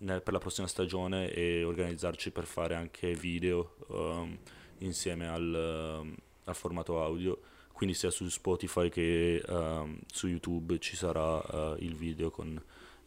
nel- 0.00 0.22
per 0.22 0.32
la 0.32 0.38
prossima 0.38 0.66
stagione 0.66 1.30
è 1.30 1.64
organizzarci 1.64 2.30
per 2.30 2.44
fare 2.44 2.74
anche 2.74 3.14
video 3.14 3.76
ehm, 3.90 4.38
insieme 4.78 5.28
al, 5.28 5.54
ehm, 5.54 6.14
al 6.44 6.54
formato 6.54 7.02
audio. 7.02 7.38
Quindi 7.72 7.94
sia 7.94 8.10
su 8.10 8.28
Spotify 8.28 8.88
che 8.90 9.36
ehm, 9.46 9.98
su 10.12 10.26
YouTube 10.28 10.78
ci 10.78 10.96
sarà 10.96 11.42
eh, 11.42 11.76
il 11.84 11.94
video 11.94 12.30
con- 12.30 12.62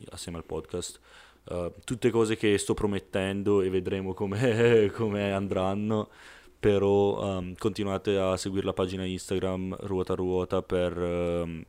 assieme 0.09 0.37
al 0.37 0.45
podcast. 0.45 0.99
Uh, 1.45 1.73
tutte 1.83 2.09
cose 2.09 2.37
che 2.37 2.57
sto 2.57 2.73
promettendo 2.73 3.61
e 3.61 3.69
vedremo 3.69 4.13
come, 4.13 4.87
andranno 5.33 6.09
però 6.57 7.37
um, 7.39 7.53
continuate 7.57 8.17
a 8.17 8.37
seguire 8.37 8.65
la 8.65 8.71
pagina 8.71 9.03
Instagram 9.03 9.75
ruota 9.81 10.13
ruota 10.13 10.61
per, 10.61 10.97
um, 10.97 11.65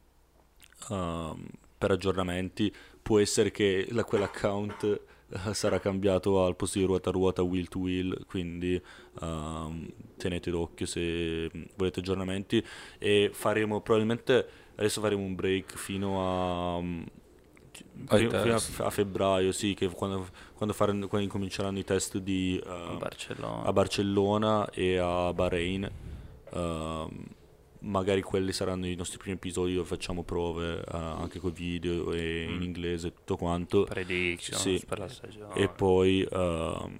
um, 0.90 1.46
per 1.76 1.90
aggiornamenti. 1.90 2.72
Può 3.02 3.18
essere 3.18 3.50
che 3.50 3.88
la- 3.90 4.04
quell'account 4.04 5.00
sarà 5.52 5.78
cambiato 5.80 6.44
al 6.44 6.56
posto 6.56 6.78
di 6.78 6.84
ruota 6.84 7.10
ruota 7.10 7.42
wheel 7.42 7.68
to 7.68 7.78
wheel 7.80 8.24
quindi 8.26 8.80
um, 9.20 9.88
tenete 10.16 10.50
d'occhio 10.50 10.86
se 10.86 11.50
volete 11.76 12.00
aggiornamenti 12.00 12.64
e 12.98 13.30
faremo 13.32 13.80
probabilmente 13.80 14.48
adesso 14.76 15.00
faremo 15.00 15.22
un 15.22 15.34
break 15.34 15.76
fino 15.76 16.20
a 16.20 16.76
um, 16.76 17.04
Fino, 18.06 18.34
fino 18.34 18.56
test. 18.56 18.80
a, 18.80 18.86
a 18.86 18.90
febbraio, 18.90 19.50
sì, 19.52 19.74
che 19.74 19.88
quando, 19.88 20.28
quando, 20.54 20.74
fare- 20.74 20.92
quando 20.92 21.20
incominceranno 21.26 21.78
i 21.78 21.84
test 21.84 22.18
di, 22.18 22.56
eh, 22.64 22.70
a 22.84 22.94
Barcellona. 22.94 23.68
a 23.68 23.72
Barcellona 23.72 24.70
e 24.70 24.96
a 24.98 25.32
Bahrain. 25.32 25.90
ehm, 26.52 27.24
magari 27.84 28.22
quelli 28.22 28.52
saranno 28.52 28.86
i 28.86 28.94
nostri 28.94 29.18
primi 29.18 29.36
episodi 29.36 29.74
dove 29.74 29.86
facciamo 29.86 30.22
prove 30.24 30.78
eh, 30.78 30.82
anche 30.90 31.38
con 31.38 31.52
video 31.52 32.12
e 32.12 32.42
in 32.44 32.56
Mm. 32.58 32.62
inglese 32.62 33.08
e 33.08 33.12
tutto 33.14 33.36
quanto. 33.36 33.84
Predictions 33.84 34.60
Sì. 34.60 34.82
per 34.86 34.98
la 34.98 35.08
stagione. 35.08 35.54
E 35.54 35.68
poi, 35.68 36.26
ehm, 36.30 36.98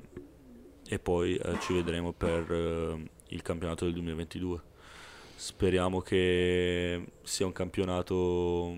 e 0.89 0.99
poi 0.99 1.37
eh, 1.37 1.59
ci 1.61 1.73
vedremo 1.73 2.13
per 2.13 2.51
eh, 2.53 3.11
il 3.29 3.43
campionato 3.43 3.85
del 3.85 3.95
2022. 3.95 4.61
Speriamo 5.37 6.01
che 6.01 7.05
sia 7.23 7.47
un 7.47 7.53
campionato 7.53 8.77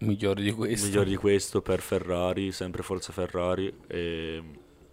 Migliori 0.00 0.42
di 0.42 0.50
questo. 0.52 0.86
migliore 0.86 1.08
di 1.10 1.16
questo 1.16 1.62
per 1.62 1.80
Ferrari, 1.80 2.50
sempre 2.50 2.82
forza 2.82 3.12
Ferrari 3.12 3.72
e 3.86 4.42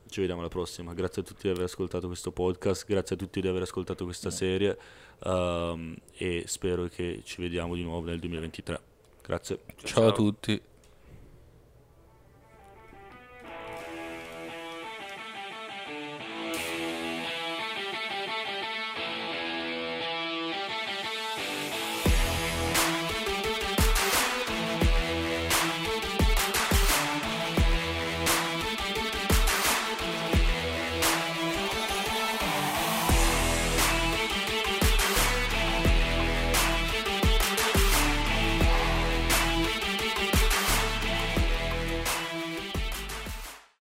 ci 0.10 0.20
vediamo 0.20 0.42
alla 0.42 0.50
prossima. 0.50 0.94
Grazie 0.94 1.22
a 1.22 1.26
tutti 1.26 1.44
di 1.44 1.50
aver 1.50 1.64
ascoltato 1.64 2.08
questo 2.08 2.32
podcast, 2.32 2.86
grazie 2.86 3.16
a 3.16 3.20
tutti 3.20 3.42
di 3.42 3.48
aver 3.48 3.62
ascoltato 3.62 4.04
questa 4.04 4.30
serie 4.30 4.78
ehm, 5.24 5.96
e 6.18 6.44
spero 6.48 6.88
che 6.88 7.22
ci 7.24 7.42
vediamo 7.42 7.76
di 7.76 7.84
nuovo 7.84 8.06
nel 8.08 8.20
2023. 8.20 8.80
Grazie. 9.22 9.60
Ciao 9.84 10.08
a 10.08 10.12
tutti. 10.12 10.69